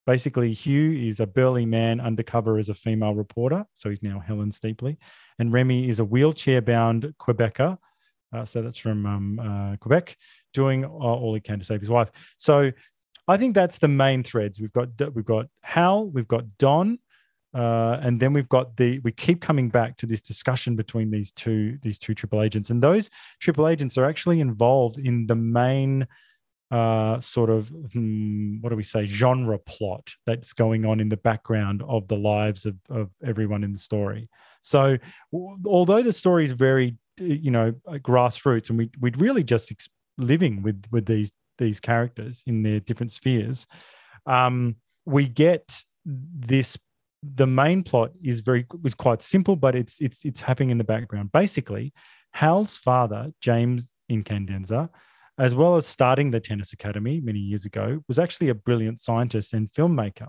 Basically, 0.07 0.53
Hugh 0.53 1.09
is 1.09 1.21
a 1.21 1.27
burly 1.27 1.67
man 1.67 2.01
undercover 2.01 2.59
as 2.59 2.69
a 2.69 2.75
female 2.75 3.15
reporter, 3.15 3.65
so 3.75 3.89
he's 3.89 4.03
now 4.03 4.19
Helen 4.21 4.53
Steeply, 4.53 4.99
and 5.39 5.53
Remy 5.53 5.89
is 5.89 6.01
a 6.01 6.05
wheelchair-bound 6.05 7.15
Quebecer, 7.19 7.79
uh, 8.33 8.45
so 8.45 8.63
that's 8.63 8.79
from 8.79 9.07
um, 9.07 9.41
uh, 9.41 9.77
Quebec, 9.77 10.17
doing 10.53 10.85
all 10.85 11.35
he 11.35 11.41
can 11.41 11.59
to 11.59 11.65
save 11.65 11.81
his 11.81 11.91
wife. 11.91 12.11
So, 12.37 12.73
I 13.29 13.37
think 13.37 13.55
that's 13.55 13.79
the 13.79 13.87
main 13.87 14.25
threads. 14.25 14.61
We've 14.61 14.73
got 14.73 14.89
we've 15.15 15.25
got 15.25 15.47
Hal, 15.63 16.07
we've 16.07 16.27
got 16.27 16.59
Don, 16.59 16.99
uh, 17.55 17.99
and 18.03 18.21
then 18.21 18.33
we've 18.33 18.49
got 18.49 18.77
the 18.77 18.99
we 19.01 19.13
keep 19.13 19.41
coming 19.41 19.69
back 19.69 19.97
to 19.97 20.07
this 20.07 20.21
discussion 20.21 20.77
between 20.77 21.11
these 21.11 21.31
two 21.33 21.79
these 21.83 21.99
two 21.99 22.15
triple 22.15 22.43
agents 22.43 22.71
and 22.71 22.83
those 22.83 23.11
triple 23.41 23.67
agents 23.67 23.99
are 23.99 24.05
actually 24.05 24.41
involved 24.41 24.99
in 24.99 25.27
the 25.27 25.35
main 25.35 26.07
uh, 26.71 27.19
sort 27.19 27.51
of 27.51 27.69
hmm, 27.93 28.61
what 28.61 28.71
do 28.71 28.77
we 28.77 28.83
say 28.83 29.05
genre 29.05 29.59
plot 29.59 30.09
that's 30.27 30.53
going 30.53 30.85
on 30.85 31.01
in 31.01 31.09
the 31.09 31.17
background 31.17 31.83
of 31.89 32.07
the 32.07 32.17
lives 32.17 32.65
of, 32.65 32.77
of 32.91 33.11
everyone 33.27 33.65
in 33.65 33.73
the 33.73 33.79
story 33.79 34.29
so 34.61 34.97
w- 35.33 35.59
although 35.67 36.03
the 36.03 36.13
story 36.13 36.45
is 36.45 36.53
very 36.53 36.97
you 37.19 37.51
know 37.51 37.73
grassroots 37.99 38.71
and 38.71 38.79
we, 38.79 38.89
we'd 39.01 39.21
really 39.21 39.43
just 39.43 39.73
ex- 39.73 39.89
living 40.17 40.63
with 40.63 40.85
with 40.93 41.07
these 41.07 41.33
these 41.61 41.79
characters 41.79 42.43
in 42.49 42.65
their 42.65 42.81
different 42.81 43.13
spheres. 43.13 43.69
Um, 44.27 44.77
we 45.05 45.29
get 45.29 45.85
this. 46.05 46.77
The 47.23 47.47
main 47.47 47.83
plot 47.83 48.13
is 48.23 48.41
very 48.41 48.67
was 48.83 48.95
quite 48.95 49.23
simple, 49.23 49.57
but 49.57 49.75
it's 49.75 50.01
it's 50.01 50.25
it's 50.25 50.41
happening 50.41 50.71
in 50.71 50.79
the 50.79 50.85
background. 50.85 51.33
Basically, 51.33 51.93
Hal's 52.33 52.79
father, 52.79 53.33
James 53.41 53.95
Incandenza, 54.11 54.89
as 55.39 55.55
well 55.55 55.77
as 55.77 55.87
starting 55.87 56.31
the 56.31 56.41
tennis 56.41 56.73
academy 56.73 57.21
many 57.21 57.39
years 57.39 57.65
ago, 57.65 58.03
was 58.09 58.19
actually 58.19 58.49
a 58.49 58.55
brilliant 58.55 59.01
scientist 59.01 59.53
and 59.53 59.71
filmmaker. 59.71 60.29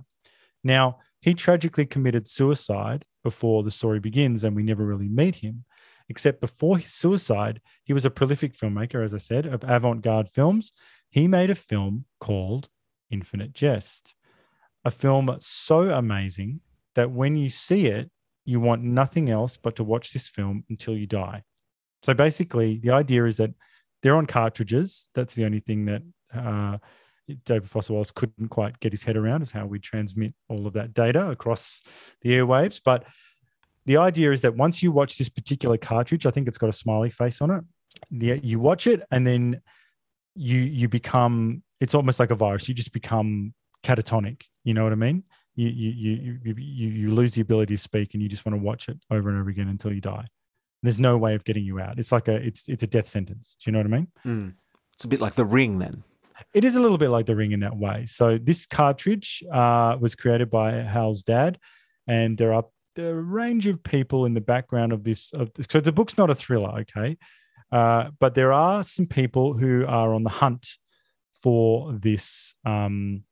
Now, 0.63 0.99
he 1.21 1.33
tragically 1.33 1.85
committed 1.85 2.27
suicide 2.27 3.05
before 3.23 3.63
the 3.63 3.71
story 3.71 3.99
begins, 3.99 4.43
and 4.43 4.55
we 4.55 4.63
never 4.63 4.85
really 4.85 5.09
meet 5.09 5.35
him. 5.35 5.65
Except 6.09 6.41
before 6.41 6.77
his 6.77 6.93
suicide, 6.93 7.61
he 7.83 7.93
was 7.93 8.05
a 8.05 8.11
prolific 8.11 8.53
filmmaker, 8.53 9.03
as 9.03 9.13
I 9.13 9.17
said, 9.17 9.45
of 9.45 9.63
avant 9.63 10.01
garde 10.01 10.29
films. 10.29 10.73
He 11.09 11.27
made 11.27 11.49
a 11.49 11.55
film 11.55 12.05
called 12.19 12.69
Infinite 13.09 13.53
Jest, 13.53 14.15
a 14.83 14.91
film 14.91 15.37
so 15.39 15.89
amazing 15.89 16.61
that 16.95 17.11
when 17.11 17.35
you 17.35 17.49
see 17.49 17.87
it, 17.87 18.09
you 18.45 18.59
want 18.59 18.83
nothing 18.83 19.29
else 19.29 19.57
but 19.57 19.75
to 19.75 19.83
watch 19.83 20.13
this 20.13 20.27
film 20.27 20.63
until 20.69 20.95
you 20.95 21.07
die. 21.07 21.43
So 22.03 22.13
basically, 22.13 22.79
the 22.79 22.91
idea 22.91 23.25
is 23.25 23.37
that 23.37 23.51
they're 24.01 24.15
on 24.15 24.25
cartridges. 24.25 25.09
That's 25.13 25.35
the 25.35 25.45
only 25.45 25.59
thing 25.59 25.85
that 25.85 26.01
uh, 26.33 26.77
David 27.45 27.69
Foster 27.69 27.93
Wallace 27.93 28.11
couldn't 28.11 28.49
quite 28.49 28.79
get 28.79 28.91
his 28.91 29.03
head 29.03 29.15
around 29.15 29.41
is 29.41 29.51
how 29.51 29.65
we 29.65 29.79
transmit 29.79 30.33
all 30.49 30.65
of 30.65 30.73
that 30.73 30.93
data 30.93 31.29
across 31.29 31.81
the 32.21 32.31
airwaves. 32.31 32.81
But 32.83 33.05
the 33.85 33.97
idea 33.97 34.31
is 34.31 34.41
that 34.41 34.55
once 34.55 34.81
you 34.81 34.91
watch 34.91 35.17
this 35.17 35.29
particular 35.29 35.77
cartridge, 35.77 36.25
I 36.25 36.31
think 36.31 36.47
it's 36.47 36.57
got 36.57 36.69
a 36.69 36.73
smiley 36.73 37.09
face 37.09 37.41
on 37.41 37.51
it. 37.51 37.63
The, 38.09 38.39
you 38.43 38.59
watch 38.59 38.87
it 38.87 39.03
and 39.11 39.25
then 39.27 39.61
you 40.33 40.59
you 40.59 40.87
become 40.87 41.61
it's 41.81 41.93
almost 41.93 42.19
like 42.19 42.31
a 42.31 42.35
virus. 42.35 42.67
You 42.69 42.73
just 42.73 42.93
become 42.93 43.53
catatonic. 43.83 44.43
You 44.63 44.73
know 44.73 44.83
what 44.83 44.93
I 44.93 44.95
mean? 44.95 45.23
You 45.55 45.67
you 45.67 46.39
you 46.43 46.53
you 46.55 46.89
you, 46.89 47.13
lose 47.13 47.33
the 47.33 47.41
ability 47.41 47.75
to 47.75 47.81
speak 47.81 48.13
and 48.13 48.23
you 48.23 48.29
just 48.29 48.45
want 48.45 48.57
to 48.57 48.63
watch 48.63 48.87
it 48.87 48.97
over 49.11 49.29
and 49.29 49.39
over 49.39 49.49
again 49.49 49.67
until 49.67 49.91
you 49.91 50.01
die. 50.01 50.27
There's 50.83 50.99
no 50.99 51.17
way 51.17 51.35
of 51.35 51.43
getting 51.43 51.63
you 51.63 51.79
out. 51.79 51.99
It's 51.99 52.11
like 52.11 52.27
a 52.27 52.35
it's 52.35 52.67
it's 52.69 52.83
a 52.83 52.87
death 52.87 53.05
sentence. 53.05 53.57
Do 53.59 53.69
you 53.69 53.73
know 53.73 53.79
what 53.79 53.87
I 53.87 53.89
mean? 53.89 54.07
Mm. 54.25 54.53
It's 54.93 55.03
a 55.03 55.07
bit 55.07 55.19
like 55.19 55.33
the 55.33 55.45
ring 55.45 55.79
then. 55.79 56.03
It 56.53 56.63
is 56.63 56.75
a 56.75 56.79
little 56.79 56.97
bit 56.97 57.09
like 57.09 57.25
the 57.25 57.35
ring 57.35 57.51
in 57.51 57.59
that 57.61 57.77
way. 57.77 58.05
So 58.07 58.37
this 58.37 58.65
cartridge 58.65 59.43
uh, 59.53 59.97
was 59.99 60.15
created 60.15 60.49
by 60.49 60.71
Hal's 60.71 61.23
dad, 61.23 61.59
and 62.07 62.37
there 62.37 62.53
are 62.53 62.65
a 62.97 63.13
range 63.13 63.67
of 63.67 63.83
people 63.83 64.25
in 64.25 64.33
the 64.33 64.41
background 64.41 64.93
of 64.93 65.03
this. 65.03 65.31
Of, 65.33 65.51
so 65.69 65.79
the 65.79 65.91
book's 65.91 66.17
not 66.17 66.29
a 66.29 66.35
thriller, 66.35 66.79
okay, 66.79 67.17
uh, 67.71 68.09
but 68.19 68.35
there 68.35 68.53
are 68.53 68.83
some 68.83 69.05
people 69.05 69.53
who 69.53 69.85
are 69.87 70.13
on 70.13 70.23
the 70.23 70.29
hunt 70.29 70.77
for 71.41 71.93
this 71.93 72.53
um, 72.65 73.23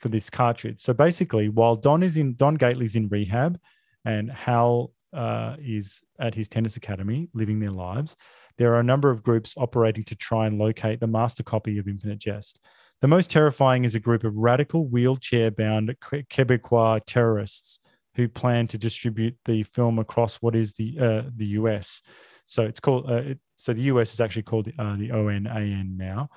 for 0.00 0.08
this 0.08 0.30
cartridge. 0.30 0.80
So 0.80 0.92
basically, 0.92 1.48
while 1.48 1.76
Don 1.76 2.02
is 2.02 2.16
in 2.16 2.34
Don 2.34 2.56
Gately's 2.56 2.96
in 2.96 3.08
rehab, 3.08 3.60
and 4.04 4.30
Hal 4.30 4.92
uh, 5.12 5.56
is 5.60 6.02
at 6.18 6.34
his 6.34 6.48
tennis 6.48 6.76
academy 6.76 7.28
living 7.34 7.60
their 7.60 7.70
lives, 7.70 8.16
there 8.56 8.74
are 8.74 8.80
a 8.80 8.84
number 8.84 9.10
of 9.10 9.22
groups 9.22 9.54
operating 9.56 10.04
to 10.04 10.14
try 10.16 10.46
and 10.46 10.58
locate 10.58 11.00
the 11.00 11.06
master 11.06 11.42
copy 11.42 11.78
of 11.78 11.86
Infinite 11.86 12.18
Jest. 12.18 12.60
The 13.02 13.08
most 13.08 13.30
terrifying 13.30 13.84
is 13.84 13.94
a 13.94 14.00
group 14.00 14.24
of 14.24 14.36
radical 14.36 14.86
wheelchair 14.86 15.50
bound 15.50 15.94
Quebecois 16.00 17.00
terrorists 17.06 17.80
who 18.14 18.28
plan 18.28 18.66
to 18.68 18.78
distribute 18.78 19.36
the 19.44 19.62
film 19.62 19.98
across 19.98 20.36
what 20.36 20.54
is 20.54 20.74
the 20.74 20.98
uh, 20.98 21.30
the 21.36 21.46
US. 21.60 22.02
So 22.44 22.64
it's 22.64 22.80
called 22.80 23.08
uh, 23.08 23.22
it, 23.32 23.38
so 23.56 23.72
the 23.72 23.82
US 23.82 24.12
is 24.12 24.20
actually 24.20 24.42
called 24.42 24.68
uh, 24.78 24.96
the 24.96 25.10
ONAN 25.10 25.96
now. 25.96 26.28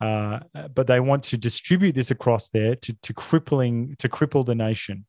Uh, 0.00 0.40
but 0.74 0.86
they 0.86 1.00
want 1.00 1.22
to 1.22 1.38
distribute 1.38 1.94
this 1.94 2.10
across 2.10 2.48
there 2.48 2.74
to, 2.74 2.92
to 3.02 3.14
crippling 3.14 3.94
to 3.98 4.08
cripple 4.08 4.44
the 4.44 4.54
nation 4.54 5.06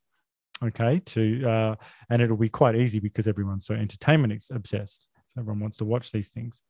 okay 0.64 1.02
to 1.06 1.48
uh, 1.48 1.76
and 2.10 2.22
it'll 2.22 2.38
be 2.38 2.50
quite 2.50 2.76
easy 2.76 3.00
because 3.00 3.28
everyone's 3.28 3.66
so 3.66 3.74
entertainment 3.74 4.44
obsessed. 4.52 5.08
So 5.28 5.42
everyone 5.42 5.60
wants 5.60 5.78
to 5.78 5.86
watch 5.86 6.12
these 6.12 6.30
things. 6.30 6.62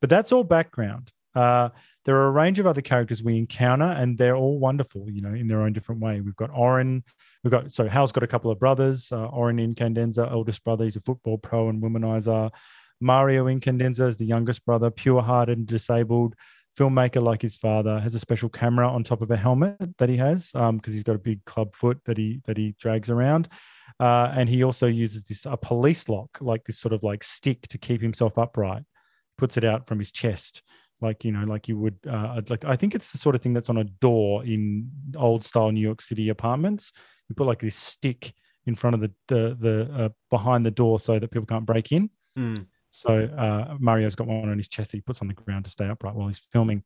But 0.00 0.10
that's 0.10 0.32
all 0.32 0.44
background. 0.44 1.12
Uh, 1.34 1.70
there 2.04 2.16
are 2.16 2.26
a 2.26 2.30
range 2.30 2.58
of 2.58 2.66
other 2.66 2.82
characters 2.82 3.22
we 3.22 3.38
encounter 3.38 3.86
and 3.86 4.18
they're 4.18 4.36
all 4.36 4.58
wonderful 4.58 5.06
you 5.10 5.22
know 5.22 5.32
in 5.32 5.48
their 5.48 5.62
own 5.62 5.72
different 5.72 6.00
way. 6.00 6.20
We've 6.20 6.36
got 6.36 6.50
orin 6.52 7.02
we've 7.42 7.50
got 7.50 7.72
so 7.72 7.88
hal's 7.88 8.12
got 8.12 8.22
a 8.22 8.28
couple 8.28 8.50
of 8.50 8.58
brothers 8.58 9.10
uh, 9.12 9.26
orin 9.26 9.56
incandenza 9.56 10.30
eldest 10.30 10.62
brother. 10.62 10.84
He's 10.84 10.96
a 10.96 11.00
football 11.00 11.38
pro 11.38 11.68
and 11.68 11.82
womanizer. 11.82 12.50
Mario 13.00 13.46
incandenza 13.46 14.06
is 14.06 14.16
the 14.16 14.26
youngest 14.26 14.64
brother 14.64 14.90
pure 14.90 15.22
hearted 15.22 15.58
and 15.58 15.66
disabled 15.66 16.34
filmmaker 16.78 17.22
like 17.22 17.42
his 17.42 17.56
father 17.56 18.00
has 18.00 18.14
a 18.14 18.20
special 18.20 18.48
camera 18.48 18.88
on 18.88 19.04
top 19.04 19.22
of 19.22 19.30
a 19.30 19.36
helmet 19.36 19.76
that 19.98 20.08
he 20.08 20.16
has 20.16 20.50
because 20.52 20.68
um, 20.68 20.80
he's 20.84 21.02
got 21.02 21.16
a 21.16 21.20
big 21.20 21.44
club 21.44 21.74
foot 21.74 21.98
that 22.04 22.16
he 22.16 22.40
that 22.46 22.56
he 22.56 22.74
drags 22.78 23.10
around. 23.10 23.48
Uh, 24.00 24.32
and 24.34 24.48
he 24.48 24.62
also 24.62 24.86
uses 24.86 25.22
this 25.24 25.44
a 25.44 25.56
police 25.56 26.08
lock 26.08 26.38
like 26.40 26.64
this 26.64 26.78
sort 26.78 26.92
of 26.92 27.02
like 27.02 27.22
stick 27.22 27.68
to 27.68 27.78
keep 27.78 28.00
himself 28.00 28.38
upright. 28.38 28.82
Puts 29.38 29.56
it 29.56 29.64
out 29.64 29.86
from 29.86 29.98
his 29.98 30.12
chest 30.12 30.62
like 31.02 31.24
you 31.24 31.32
know 31.32 31.44
like 31.44 31.66
you 31.66 31.76
would 31.76 31.98
uh, 32.08 32.40
like 32.48 32.64
i 32.64 32.76
think 32.76 32.94
it's 32.94 33.10
the 33.10 33.18
sort 33.18 33.34
of 33.34 33.42
thing 33.42 33.52
that's 33.52 33.68
on 33.68 33.78
a 33.78 33.84
door 33.84 34.44
in 34.44 34.88
old 35.16 35.44
style 35.44 35.70
new 35.70 35.80
york 35.80 36.00
city 36.00 36.28
apartments. 36.28 36.92
You 37.28 37.34
put 37.34 37.46
like 37.46 37.60
this 37.60 37.74
stick 37.74 38.32
in 38.66 38.74
front 38.74 38.94
of 38.94 39.00
the 39.00 39.12
the, 39.28 39.56
the 39.58 40.04
uh, 40.04 40.08
behind 40.30 40.64
the 40.64 40.70
door 40.70 40.98
so 40.98 41.18
that 41.18 41.30
people 41.30 41.46
can't 41.46 41.66
break 41.66 41.92
in. 41.92 42.10
Mm. 42.38 42.66
So 42.92 43.24
uh, 43.24 43.76
Mario's 43.80 44.14
got 44.14 44.26
one 44.26 44.50
on 44.50 44.56
his 44.58 44.68
chest 44.68 44.90
that 44.90 44.98
he 44.98 45.00
puts 45.00 45.22
on 45.22 45.28
the 45.28 45.34
ground 45.34 45.64
to 45.64 45.70
stay 45.70 45.88
upright 45.88 46.14
while 46.14 46.28
he's 46.28 46.38
filming. 46.38 46.82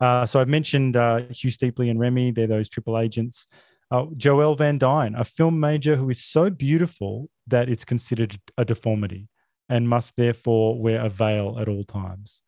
Uh, 0.00 0.26
so 0.26 0.38
I've 0.38 0.48
mentioned 0.48 0.96
uh, 0.96 1.22
Hugh 1.30 1.50
Steeply 1.50 1.88
and 1.88 1.98
Remy. 1.98 2.32
They're 2.32 2.46
those 2.46 2.68
triple 2.68 2.98
agents. 2.98 3.46
Uh, 3.90 4.04
Joelle 4.16 4.58
Van 4.58 4.76
Dyne, 4.76 5.14
a 5.14 5.24
film 5.24 5.58
major 5.58 5.96
who 5.96 6.10
is 6.10 6.22
so 6.22 6.50
beautiful 6.50 7.30
that 7.46 7.70
it's 7.70 7.84
considered 7.84 8.38
a 8.58 8.64
deformity 8.64 9.28
and 9.68 9.88
must 9.88 10.14
therefore 10.16 10.78
wear 10.78 11.00
a 11.00 11.08
veil 11.08 11.56
at 11.58 11.68
all 11.68 11.84
times. 11.84 12.42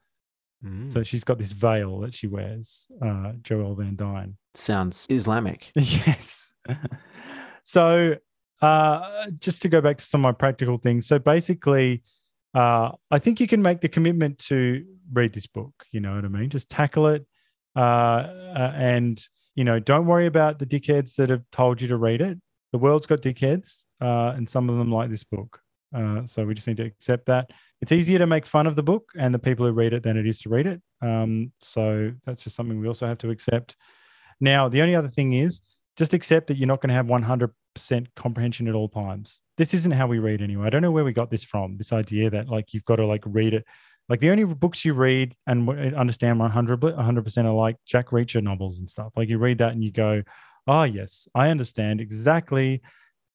Mm. 0.63 0.93
So 0.93 1.03
she's 1.03 1.25
got 1.25 1.39
this 1.39 1.53
veil 1.53 2.01
that 2.01 2.15
she 2.15 2.27
wears, 2.27 2.87
uh, 3.01 3.33
Joelle 3.43 3.77
Van 3.79 3.97
Dyne. 3.97 4.37
Sounds 4.55 5.07
Islamic. 5.09 5.71
yes. 5.75 6.53
so 7.63 8.17
uh, 8.61 9.31
just 9.39 9.63
to 9.63 9.69
go 9.69 9.81
back 9.81 9.99
to 9.99 10.05
some 10.05 10.21
of 10.21 10.25
my 10.25 10.33
practical 10.33 10.77
things. 10.77 11.07
So 11.07 11.19
basically, 11.19 12.03
uh, 12.55 12.91
I 13.11 13.19
think 13.19 13.41
you 13.41 13.47
can 13.47 13.63
make 13.63 13.81
the 13.81 13.89
commitment 13.89 14.39
to 14.47 14.85
read 15.13 15.33
this 15.33 15.47
book. 15.47 15.73
You 15.93 16.01
know 16.01 16.15
what 16.15 16.25
I 16.25 16.29
mean? 16.29 16.51
Just 16.51 16.71
tackle 16.71 17.09
it, 17.09 17.27
uh, 17.77 17.81
uh, 17.81 18.73
and 18.77 19.23
you 19.55 19.65
know, 19.65 19.79
don't 19.79 20.07
worry 20.07 20.27
about 20.27 20.59
the 20.59 20.67
dickheads 20.67 21.17
that 21.17 21.31
have 21.31 21.43
told 21.51 21.83
you 21.83 21.89
to 21.89 21.97
read 21.97 22.21
it. 22.21 22.39
The 22.73 22.79
world's 22.79 23.07
got 23.07 23.23
dickheads, 23.23 23.85
uh, 24.01 24.33
and 24.37 24.49
some 24.49 24.69
of 24.69 24.79
them 24.79 24.93
like 24.93 25.11
this 25.11 25.25
book. 25.25 25.61
Uh, 25.95 26.25
so 26.27 26.45
we 26.45 26.55
just 26.55 26.67
need 26.67 26.77
to 26.77 26.85
accept 26.85 27.27
that. 27.27 27.51
It's 27.81 27.93
easier 27.93 28.19
to 28.19 28.27
make 28.27 28.47
fun 28.47 28.67
of 28.67 28.77
the 28.77 28.83
book 28.83 29.11
and 29.17 29.35
the 29.35 29.39
people 29.39 29.67
who 29.67 29.73
read 29.73 29.93
it 29.93 30.03
than 30.03 30.17
it 30.17 30.27
is 30.27 30.41
to 30.41 30.49
read 30.49 30.67
it. 30.67 30.83
Um, 31.01 31.53
so 31.61 32.13
that's 32.27 32.45
just 32.45 32.57
something 32.57 32.79
we 32.79 32.89
also 32.89 33.07
have 33.07 33.19
to 33.19 33.31
accept. 33.31 33.77
Now, 34.41 34.69
the 34.69 34.83
only 34.83 34.95
other 34.95 35.09
thing 35.09 35.33
is 35.33 35.63
just 35.97 36.15
accept 36.15 36.49
that 36.49 36.57
you're 36.57 36.69
not 36.69 36.81
going 36.81 36.91
to 36.91 36.95
have 36.95 37.07
100% 37.07 37.51
comprehension 38.17 38.69
at 38.69 38.75
all 38.75 38.89
times 38.89 39.41
this 39.59 39.75
isn't 39.75 39.93
how 39.93 40.07
we 40.07 40.21
read 40.21 40.41
anyway. 40.41 40.67
I 40.67 40.71
don't 40.71 40.83
know 40.83 40.93
where 40.93 41.05
we 41.05 41.13
got 41.13 41.31
this 41.31 41.45
from. 41.45 41.77
This 41.77 41.93
idea 41.93 42.31
that 42.31 42.49
like 42.49 42.73
you've 42.73 42.85
got 42.85 42.97
to 42.97 43.07
like 43.07 43.25
read 43.27 43.53
it. 43.53 43.67
Like 44.09 44.21
the 44.21 44.31
only 44.31 44.45
books 44.45 44.85
you 44.85 44.95
read 44.95 45.35
and 45.47 45.69
understand 45.95 46.39
100 46.39 46.81
100% 46.81 47.45
are 47.45 47.53
like 47.53 47.77
Jack 47.85 48.09
Reacher 48.09 48.43
novels 48.43 48.79
and 48.79 48.89
stuff. 48.89 49.13
Like 49.17 49.29
you 49.29 49.37
read 49.37 49.59
that 49.59 49.73
and 49.73 49.85
you 49.85 49.91
go, 49.91 50.23
"Oh 50.67 50.85
yes, 50.85 51.29
I 51.35 51.51
understand 51.51 52.01
exactly 52.01 52.81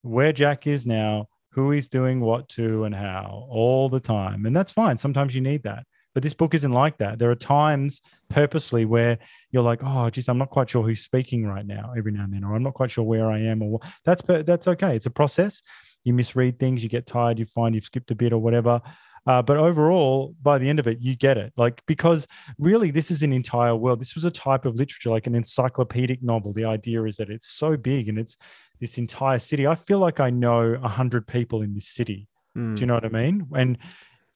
where 0.01 0.33
Jack 0.33 0.65
is 0.65 0.85
now, 0.85 1.27
who 1.51 1.71
he's 1.71 1.89
doing 1.89 2.21
what 2.21 2.49
to 2.49 2.85
and 2.85 2.95
how 2.95 3.45
all 3.49 3.89
the 3.89 3.99
time." 3.99 4.45
And 4.45 4.55
that's 4.55 4.71
fine. 4.71 4.97
Sometimes 4.97 5.35
you 5.35 5.41
need 5.41 5.63
that. 5.63 5.85
But 6.13 6.23
this 6.23 6.33
book 6.33 6.53
isn't 6.53 6.71
like 6.71 6.97
that. 6.97 7.19
There 7.19 7.31
are 7.31 7.35
times 7.35 8.01
purposely 8.29 8.85
where 8.85 9.17
you're 9.51 9.63
like, 9.63 9.81
oh, 9.83 10.09
geez, 10.09 10.29
I'm 10.29 10.37
not 10.37 10.49
quite 10.49 10.69
sure 10.69 10.83
who's 10.83 11.01
speaking 11.01 11.45
right 11.45 11.65
now, 11.65 11.93
every 11.97 12.11
now 12.11 12.23
and 12.23 12.33
then, 12.33 12.43
or 12.43 12.55
I'm 12.55 12.63
not 12.63 12.73
quite 12.75 12.91
sure 12.91 13.03
where 13.03 13.31
I 13.31 13.39
am, 13.39 13.61
or 13.61 13.79
that's 14.05 14.21
that's 14.27 14.67
okay. 14.67 14.95
It's 14.95 15.05
a 15.05 15.11
process 15.11 15.61
you 16.03 16.13
misread 16.13 16.59
things, 16.59 16.83
you 16.83 16.89
get 16.89 17.07
tired, 17.07 17.39
you 17.39 17.45
find 17.45 17.75
you've 17.75 17.85
skipped 17.85 18.11
a 18.11 18.15
bit 18.15 18.33
or 18.33 18.39
whatever. 18.39 18.81
Uh, 19.25 19.41
but 19.41 19.55
overall, 19.55 20.35
by 20.41 20.57
the 20.57 20.67
end 20.67 20.79
of 20.79 20.87
it, 20.87 20.97
you 20.99 21.15
get 21.15 21.37
it. 21.37 21.53
Like, 21.55 21.81
because 21.85 22.27
really, 22.59 22.91
this 22.91 23.09
is 23.09 23.23
an 23.23 23.31
entire 23.31 23.73
world. 23.73 24.01
This 24.01 24.15
was 24.15 24.25
a 24.25 24.31
type 24.31 24.65
of 24.65 24.75
literature, 24.75 25.11
like 25.11 25.27
an 25.27 25.35
encyclopedic 25.35 26.21
novel. 26.21 26.51
The 26.51 26.65
idea 26.65 27.03
is 27.05 27.15
that 27.17 27.29
it's 27.29 27.47
so 27.47 27.77
big 27.77 28.09
and 28.09 28.19
it's 28.19 28.35
this 28.81 28.97
entire 28.97 29.39
city. 29.39 29.65
I 29.65 29.75
feel 29.75 29.99
like 29.99 30.19
I 30.19 30.29
know 30.29 30.77
a 30.83 30.89
hundred 30.89 31.25
people 31.25 31.61
in 31.61 31.73
this 31.73 31.87
city. 31.87 32.27
Mm. 32.57 32.75
Do 32.75 32.81
you 32.81 32.85
know 32.85 32.95
what 32.95 33.05
I 33.05 33.09
mean? 33.09 33.47
And 33.55 33.77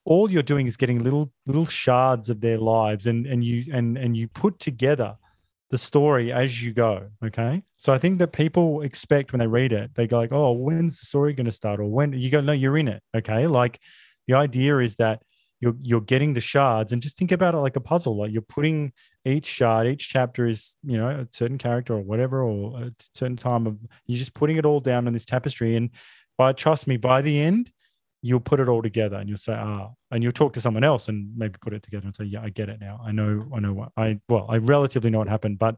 all 0.08 0.30
you're 0.30 0.42
doing 0.42 0.66
is 0.66 0.78
getting 0.78 1.04
little 1.04 1.30
little 1.46 1.66
shards 1.66 2.30
of 2.30 2.40
their 2.40 2.58
lives, 2.58 3.06
and 3.06 3.26
and 3.26 3.44
you 3.44 3.72
and 3.72 3.98
and 3.98 4.16
you 4.16 4.26
put 4.26 4.58
together 4.58 5.16
the 5.70 5.78
story 5.78 6.32
as 6.32 6.62
you 6.62 6.72
go. 6.72 7.08
Okay. 7.22 7.62
So 7.76 7.92
I 7.92 7.98
think 7.98 8.18
that 8.20 8.32
people 8.32 8.80
expect 8.80 9.32
when 9.32 9.40
they 9.40 9.46
read 9.46 9.70
it, 9.72 9.94
they 9.94 10.06
go 10.06 10.18
like, 10.18 10.32
oh, 10.32 10.52
when's 10.52 10.98
the 10.98 11.04
story 11.04 11.34
going 11.34 11.44
to 11.44 11.52
start? 11.52 11.78
Or 11.78 11.84
when 11.84 12.14
you 12.14 12.30
go, 12.30 12.40
no, 12.40 12.52
you're 12.52 12.78
in 12.78 12.88
it. 12.88 13.02
Okay. 13.14 13.46
Like 13.46 13.78
the 14.26 14.32
idea 14.32 14.78
is 14.78 14.94
that 14.96 15.20
you're 15.60 15.76
you're 15.82 16.00
getting 16.00 16.32
the 16.32 16.40
shards 16.40 16.92
and 16.92 17.02
just 17.02 17.18
think 17.18 17.32
about 17.32 17.54
it 17.54 17.58
like 17.58 17.76
a 17.76 17.80
puzzle 17.80 18.16
like 18.16 18.30
you're 18.30 18.40
putting 18.42 18.92
each 19.24 19.46
shard 19.46 19.88
each 19.88 20.08
chapter 20.08 20.46
is 20.46 20.76
you 20.84 20.96
know 20.96 21.08
a 21.08 21.26
certain 21.32 21.58
character 21.58 21.94
or 21.94 22.00
whatever 22.00 22.42
or 22.42 22.80
a 22.80 22.92
certain 23.12 23.36
time 23.36 23.66
of 23.66 23.76
you're 24.06 24.18
just 24.18 24.34
putting 24.34 24.56
it 24.56 24.64
all 24.64 24.78
down 24.78 25.08
on 25.08 25.12
this 25.12 25.24
tapestry 25.24 25.74
and 25.74 25.90
by 26.36 26.52
trust 26.52 26.86
me 26.86 26.96
by 26.96 27.20
the 27.20 27.40
end 27.40 27.72
you'll 28.22 28.40
put 28.40 28.60
it 28.60 28.68
all 28.68 28.82
together 28.82 29.16
and 29.16 29.28
you'll 29.28 29.38
say 29.38 29.54
ah 29.54 29.90
and 30.10 30.22
you'll 30.22 30.32
talk 30.32 30.52
to 30.52 30.60
someone 30.60 30.84
else 30.84 31.08
and 31.08 31.30
maybe 31.36 31.54
put 31.60 31.72
it 31.72 31.82
together 31.82 32.06
and 32.06 32.16
say 32.16 32.24
yeah 32.24 32.42
i 32.42 32.48
get 32.48 32.68
it 32.68 32.80
now 32.80 33.00
i 33.04 33.12
know 33.12 33.46
i 33.54 33.60
know 33.60 33.72
what 33.72 33.90
i 33.96 34.18
well 34.28 34.46
i 34.48 34.56
relatively 34.56 35.10
know 35.10 35.18
what 35.18 35.28
happened 35.28 35.58
but 35.58 35.76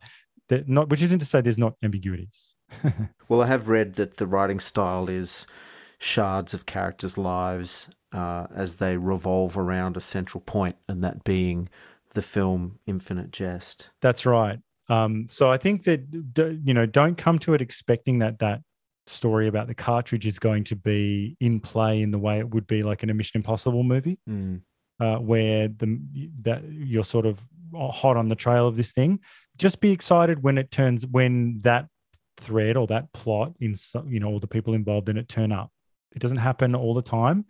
that 0.48 0.68
not 0.68 0.88
which 0.88 1.02
isn't 1.02 1.18
to 1.18 1.24
say 1.24 1.40
there's 1.40 1.58
not 1.58 1.74
ambiguities 1.82 2.56
Well, 3.28 3.42
I 3.42 3.46
have 3.46 3.68
read 3.68 3.94
that 3.94 4.16
the 4.16 4.26
writing 4.26 4.60
style 4.60 5.08
is 5.08 5.46
shards 5.98 6.54
of 6.54 6.66
characters' 6.66 7.16
lives 7.16 7.90
uh, 8.12 8.48
as 8.54 8.76
they 8.76 8.96
revolve 8.96 9.56
around 9.56 9.96
a 9.96 10.00
central 10.00 10.40
point, 10.40 10.76
and 10.88 11.04
that 11.04 11.22
being 11.22 11.68
the 12.14 12.22
film 12.22 12.80
Infinite 12.86 13.30
Jest. 13.30 13.90
That's 14.02 14.26
right. 14.26 14.58
Um, 14.88 15.28
so 15.28 15.52
I 15.52 15.58
think 15.58 15.84
that 15.84 16.60
you 16.64 16.74
know, 16.74 16.86
don't 16.86 17.16
come 17.16 17.38
to 17.40 17.54
it 17.54 17.60
expecting 17.62 18.18
that 18.18 18.40
that 18.40 18.62
story 19.10 19.48
about 19.48 19.66
the 19.66 19.74
cartridge 19.74 20.26
is 20.26 20.38
going 20.38 20.64
to 20.64 20.76
be 20.76 21.36
in 21.40 21.60
play 21.60 22.00
in 22.02 22.10
the 22.10 22.18
way 22.18 22.38
it 22.38 22.48
would 22.50 22.66
be 22.66 22.82
like 22.82 23.02
in 23.02 23.10
a 23.10 23.14
Mission 23.14 23.38
Impossible 23.38 23.82
movie, 23.82 24.18
Mm. 24.28 24.62
uh, 25.00 25.16
where 25.16 25.68
the 25.68 26.00
that 26.42 26.62
you're 26.70 27.04
sort 27.04 27.26
of 27.26 27.40
hot 27.74 28.16
on 28.16 28.28
the 28.28 28.34
trail 28.34 28.66
of 28.66 28.76
this 28.76 28.92
thing. 28.92 29.20
Just 29.58 29.80
be 29.80 29.90
excited 29.92 30.42
when 30.42 30.58
it 30.58 30.70
turns 30.70 31.06
when 31.06 31.58
that 31.60 31.86
thread 32.38 32.76
or 32.76 32.86
that 32.86 33.12
plot 33.12 33.52
in 33.60 33.74
you 34.08 34.18
know 34.20 34.28
all 34.28 34.38
the 34.38 34.46
people 34.46 34.74
involved 34.74 35.08
in 35.08 35.16
it 35.18 35.28
turn 35.28 35.52
up. 35.52 35.70
It 36.14 36.20
doesn't 36.20 36.38
happen 36.38 36.74
all 36.74 36.94
the 36.94 37.02
time, 37.02 37.44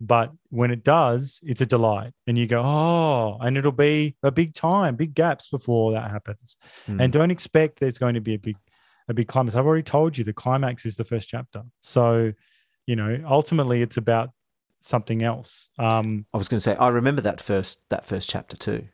but 0.00 0.32
when 0.50 0.70
it 0.70 0.82
does, 0.84 1.40
it's 1.44 1.60
a 1.60 1.66
delight, 1.66 2.12
and 2.26 2.36
you 2.36 2.46
go, 2.46 2.60
oh, 2.62 3.38
and 3.40 3.56
it'll 3.56 3.72
be 3.72 4.16
a 4.22 4.30
big 4.32 4.52
time, 4.52 4.96
big 4.96 5.14
gaps 5.14 5.48
before 5.48 5.92
that 5.92 6.10
happens 6.10 6.56
Mm. 6.88 7.00
and 7.02 7.12
don't 7.12 7.30
expect 7.30 7.78
there's 7.80 7.98
going 7.98 8.14
to 8.14 8.20
be 8.20 8.34
a 8.34 8.38
big 8.38 8.56
a 9.08 9.14
big 9.14 9.28
climax. 9.28 9.54
I've 9.56 9.66
already 9.66 9.82
told 9.82 10.16
you 10.16 10.24
the 10.24 10.32
climax 10.32 10.86
is 10.86 10.96
the 10.96 11.04
first 11.04 11.28
chapter. 11.28 11.62
So 11.82 12.32
you 12.86 12.96
know 12.96 13.22
ultimately 13.26 13.82
it's 13.82 13.96
about 13.96 14.30
something 14.80 15.22
else. 15.22 15.68
Um 15.78 16.26
I 16.34 16.38
was 16.38 16.48
going 16.48 16.58
to 16.58 16.62
say 16.62 16.74
I 16.76 16.88
remember 16.88 17.22
that 17.22 17.40
first 17.40 17.82
that 17.90 18.04
first 18.04 18.28
chapter 18.28 18.56
too. 18.56 18.84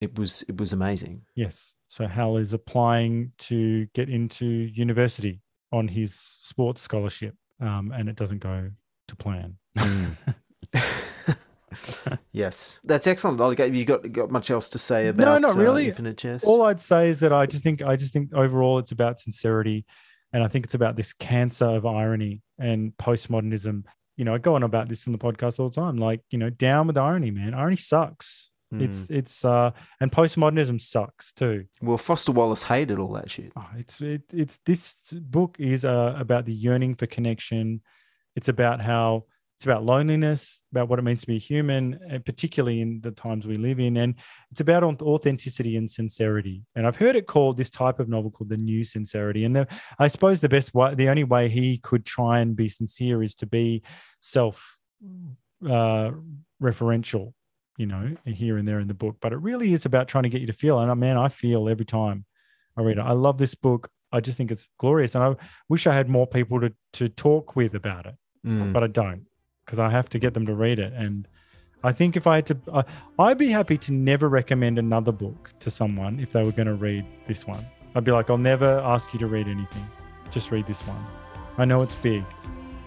It 0.00 0.18
was 0.18 0.42
it 0.48 0.58
was 0.58 0.72
amazing. 0.72 1.22
yes. 1.34 1.74
So 1.88 2.06
hal 2.08 2.36
is 2.38 2.52
applying 2.52 3.32
to 3.38 3.86
get 3.94 4.08
into 4.08 4.46
university 4.46 5.40
on 5.72 5.88
his 5.88 6.14
sports 6.14 6.82
scholarship 6.82 7.34
um 7.60 7.92
and 7.94 8.08
it 8.08 8.16
doesn't 8.16 8.40
go 8.40 8.70
to 9.08 9.16
plan 9.16 9.56
yes, 12.32 12.80
that's 12.84 13.06
excellent. 13.06 13.40
Have 13.58 13.74
you 13.74 13.84
got 13.84 14.10
got 14.12 14.30
much 14.30 14.50
else 14.50 14.68
to 14.70 14.78
say 14.78 15.08
about? 15.08 15.24
No, 15.24 15.38
not 15.38 15.56
uh, 15.56 15.60
really. 15.60 15.88
Infinite 15.88 16.16
Jest. 16.16 16.46
all 16.46 16.62
i'd 16.62 16.80
say 16.80 17.08
is 17.08 17.20
that 17.20 17.32
i 17.32 17.46
just 17.46 17.62
think 17.62 17.82
i 17.82 17.96
just 17.96 18.12
think 18.12 18.32
overall 18.34 18.78
it's 18.78 18.92
about 18.92 19.20
sincerity 19.20 19.84
and 20.32 20.42
i 20.42 20.48
think 20.48 20.64
it's 20.64 20.74
about 20.74 20.96
this 20.96 21.12
cancer 21.12 21.66
of 21.66 21.86
irony 21.86 22.42
and 22.58 22.92
postmodernism 22.96 23.84
you 24.16 24.24
know 24.24 24.34
i 24.34 24.38
go 24.38 24.54
on 24.54 24.62
about 24.62 24.88
this 24.88 25.06
in 25.06 25.12
the 25.12 25.18
podcast 25.18 25.60
all 25.60 25.68
the 25.68 25.80
time 25.80 25.96
like 25.96 26.20
you 26.30 26.38
know 26.38 26.50
down 26.50 26.86
with 26.86 26.96
irony 26.98 27.30
man 27.30 27.54
irony 27.54 27.76
sucks 27.76 28.50
Mm. 28.72 28.82
it's 28.82 29.10
it's 29.10 29.44
uh 29.44 29.70
and 30.00 30.10
postmodernism 30.10 30.80
sucks 30.80 31.32
too 31.32 31.64
well, 31.82 31.98
Foster 31.98 32.32
Wallace 32.32 32.64
hated 32.64 32.98
all 32.98 33.12
that 33.12 33.30
shit. 33.30 33.52
oh, 33.56 33.68
it's 33.76 34.00
it, 34.00 34.22
it's 34.32 34.58
this 34.64 35.12
book 35.12 35.56
is 35.60 35.84
uh, 35.84 36.14
about 36.18 36.46
the 36.46 36.54
yearning 36.54 36.94
for 36.94 37.06
connection 37.06 37.82
it's 38.34 38.48
about 38.48 38.80
how 38.80 39.26
it's 39.56 39.64
about 39.66 39.84
loneliness 39.84 40.62
about 40.72 40.88
what 40.88 40.98
it 40.98 41.02
means 41.02 41.20
to 41.20 41.26
be 41.28 41.38
human 41.38 41.98
and 42.10 42.24
particularly 42.24 42.80
in 42.80 43.00
the 43.02 43.12
times 43.12 43.46
we 43.46 43.56
live 43.56 43.78
in 43.78 43.96
and 43.96 44.16
it's 44.50 44.60
about 44.60 44.82
authenticity 45.00 45.76
and 45.76 45.88
sincerity. 45.90 46.62
And 46.74 46.86
i've 46.86 46.96
heard 46.96 47.14
it 47.16 47.26
called 47.26 47.56
this 47.56 47.70
type 47.70 48.00
of 48.00 48.08
novel 48.08 48.30
called 48.30 48.48
the 48.50 48.56
new 48.56 48.82
sincerity. 48.84 49.44
And 49.44 49.54
the, 49.54 49.68
i 49.98 50.08
suppose 50.08 50.40
the 50.40 50.48
best 50.48 50.74
way 50.74 50.94
the 50.94 51.08
only 51.08 51.24
way 51.24 51.48
he 51.48 51.78
could 51.78 52.04
try 52.04 52.40
and 52.40 52.56
be 52.56 52.68
sincere 52.68 53.22
is 53.22 53.34
to 53.36 53.46
be 53.46 53.82
self 54.20 54.78
uh 55.68 56.10
referential 56.62 57.32
you 57.76 57.86
know 57.86 58.16
here 58.26 58.56
and 58.58 58.66
there 58.68 58.80
in 58.80 58.88
the 58.88 58.94
book. 58.94 59.16
But 59.20 59.32
it 59.32 59.38
really 59.38 59.72
is 59.72 59.86
about 59.86 60.08
trying 60.08 60.24
to 60.24 60.28
get 60.28 60.40
you 60.40 60.46
to 60.48 60.52
feel 60.52 60.78
and 60.78 61.00
man 61.00 61.16
i 61.16 61.28
feel 61.28 61.68
every 61.68 61.86
time 61.86 62.24
i 62.76 62.82
read 62.82 62.98
it. 62.98 63.02
I 63.02 63.12
love 63.12 63.38
this 63.38 63.54
book. 63.54 63.88
I 64.12 64.20
just 64.20 64.36
think 64.36 64.50
it's 64.50 64.68
glorious 64.78 65.14
and 65.14 65.24
i 65.24 65.34
wish 65.68 65.86
i 65.86 65.94
had 65.94 66.08
more 66.08 66.26
people 66.26 66.60
to 66.60 66.72
to 66.94 67.08
talk 67.08 67.54
with 67.56 67.74
about 67.76 68.06
it 68.06 68.16
Mm. 68.46 68.74
but 68.74 68.82
I 68.82 68.88
don't 68.88 69.22
because 69.64 69.78
I 69.78 69.90
have 69.90 70.08
to 70.10 70.18
get 70.18 70.34
them 70.34 70.46
to 70.46 70.54
read 70.54 70.78
it. 70.78 70.92
And 70.92 71.26
I 71.82 71.92
think 71.92 72.16
if 72.16 72.26
I 72.26 72.36
had 72.36 72.46
to, 72.46 72.58
I, 72.72 72.84
I'd 73.18 73.38
be 73.38 73.48
happy 73.48 73.76
to 73.78 73.92
never 73.92 74.28
recommend 74.28 74.78
another 74.78 75.12
book 75.12 75.52
to 75.60 75.70
someone 75.70 76.20
if 76.20 76.32
they 76.32 76.42
were 76.42 76.52
going 76.52 76.68
to 76.68 76.74
read 76.74 77.04
this 77.26 77.46
one. 77.46 77.64
I'd 77.94 78.04
be 78.04 78.10
like, 78.10 78.30
I'll 78.30 78.38
never 78.38 78.80
ask 78.80 79.12
you 79.12 79.18
to 79.20 79.26
read 79.26 79.46
anything. 79.48 79.86
Just 80.30 80.50
read 80.50 80.66
this 80.66 80.80
one. 80.82 81.04
I 81.58 81.64
know 81.64 81.82
it's 81.82 81.94
big, 81.96 82.24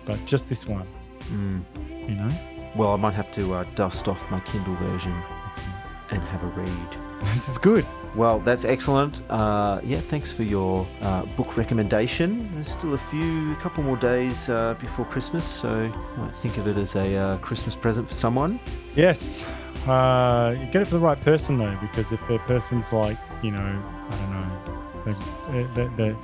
but 0.06 0.24
just 0.26 0.50
this 0.50 0.66
one, 0.68 0.86
Mm. 1.32 1.62
you 2.08 2.16
know? 2.16 2.30
Well, 2.76 2.94
I 2.94 2.96
might 2.98 3.14
have 3.14 3.32
to 3.34 3.54
uh, 3.54 3.64
dust 3.76 4.08
off 4.08 4.30
my 4.32 4.40
Kindle 4.42 4.76
version 4.76 5.14
Excellent. 5.48 5.76
and 6.12 6.22
have 6.24 6.44
a 6.44 6.48
read. 6.48 6.98
This 7.34 7.50
is 7.50 7.58
good. 7.58 7.86
Well, 8.16 8.40
that's 8.40 8.66
excellent. 8.66 9.22
Uh, 9.30 9.80
yeah, 9.84 10.00
thanks 10.00 10.34
for 10.34 10.44
your 10.44 10.88
uh, 11.02 11.26
book 11.36 11.58
recommendation. 11.58 12.50
There's 12.54 12.68
still 12.68 12.94
a 12.94 12.98
few, 12.98 13.52
a 13.52 13.56
couple 13.58 13.84
more 13.84 13.98
days 13.98 14.50
uh, 14.50 14.76
before 14.80 15.06
Christmas, 15.06 15.46
so 15.46 15.92
think 16.36 16.58
of 16.58 16.68
it 16.68 16.78
as 16.78 16.96
a 16.96 17.16
uh, 17.16 17.38
Christmas 17.38 17.76
present 17.76 18.08
for 18.08 18.14
someone. 18.14 18.60
Yes. 18.96 19.46
Uh, 19.88 20.56
you 20.60 20.66
get 20.68 20.82
it 20.82 20.86
for 20.86 20.96
the 20.96 21.00
right 21.00 21.20
person 21.22 21.58
though, 21.58 21.78
because 21.80 22.12
if 22.12 22.26
the 22.28 22.40
person's 22.40 22.92
like, 22.92 23.18
you 23.42 23.52
know, 23.52 23.84
I 24.10 24.18
don't 24.18 24.32
know, 24.34 25.08
they, 25.54 25.64
they, 25.64 25.88
they, 25.96 26.16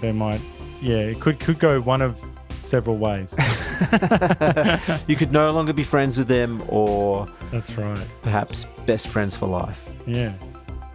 they 0.00 0.12
might, 0.12 0.40
yeah, 0.80 0.98
it 0.98 1.20
could 1.20 1.40
could 1.40 1.58
go 1.58 1.80
one 1.80 2.02
of 2.02 2.20
several 2.60 2.96
ways. 2.96 3.34
you 5.06 5.16
could 5.16 5.32
no 5.32 5.52
longer 5.52 5.72
be 5.72 5.84
friends 5.84 6.18
with 6.18 6.28
them, 6.28 6.62
or 6.68 7.28
That's 7.50 7.72
right. 7.76 7.98
perhaps 8.22 8.66
best 8.86 9.08
friends 9.08 9.36
for 9.36 9.46
life. 9.46 9.88
Yeah. 10.06 10.34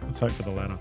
Let's 0.02 0.20
hope 0.20 0.32
for 0.32 0.44
the 0.44 0.50
latter. 0.50 0.78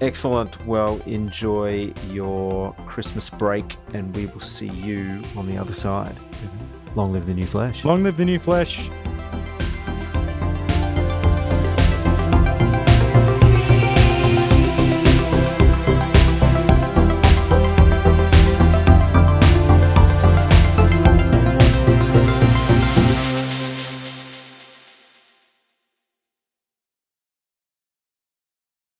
Excellent. 0.00 0.64
Well, 0.66 1.00
enjoy 1.06 1.92
your 2.10 2.72
Christmas 2.86 3.30
break, 3.30 3.76
and 3.94 4.14
we 4.14 4.26
will 4.26 4.40
see 4.40 4.68
you 4.68 5.22
on 5.36 5.46
the 5.46 5.56
other 5.56 5.74
side. 5.74 6.14
Mm-hmm. 6.16 6.98
Long 6.98 7.12
live 7.12 7.26
the 7.26 7.34
new 7.34 7.46
flesh. 7.46 7.84
Long 7.84 8.02
live 8.02 8.16
the 8.16 8.24
new 8.24 8.38
flesh. 8.38 8.90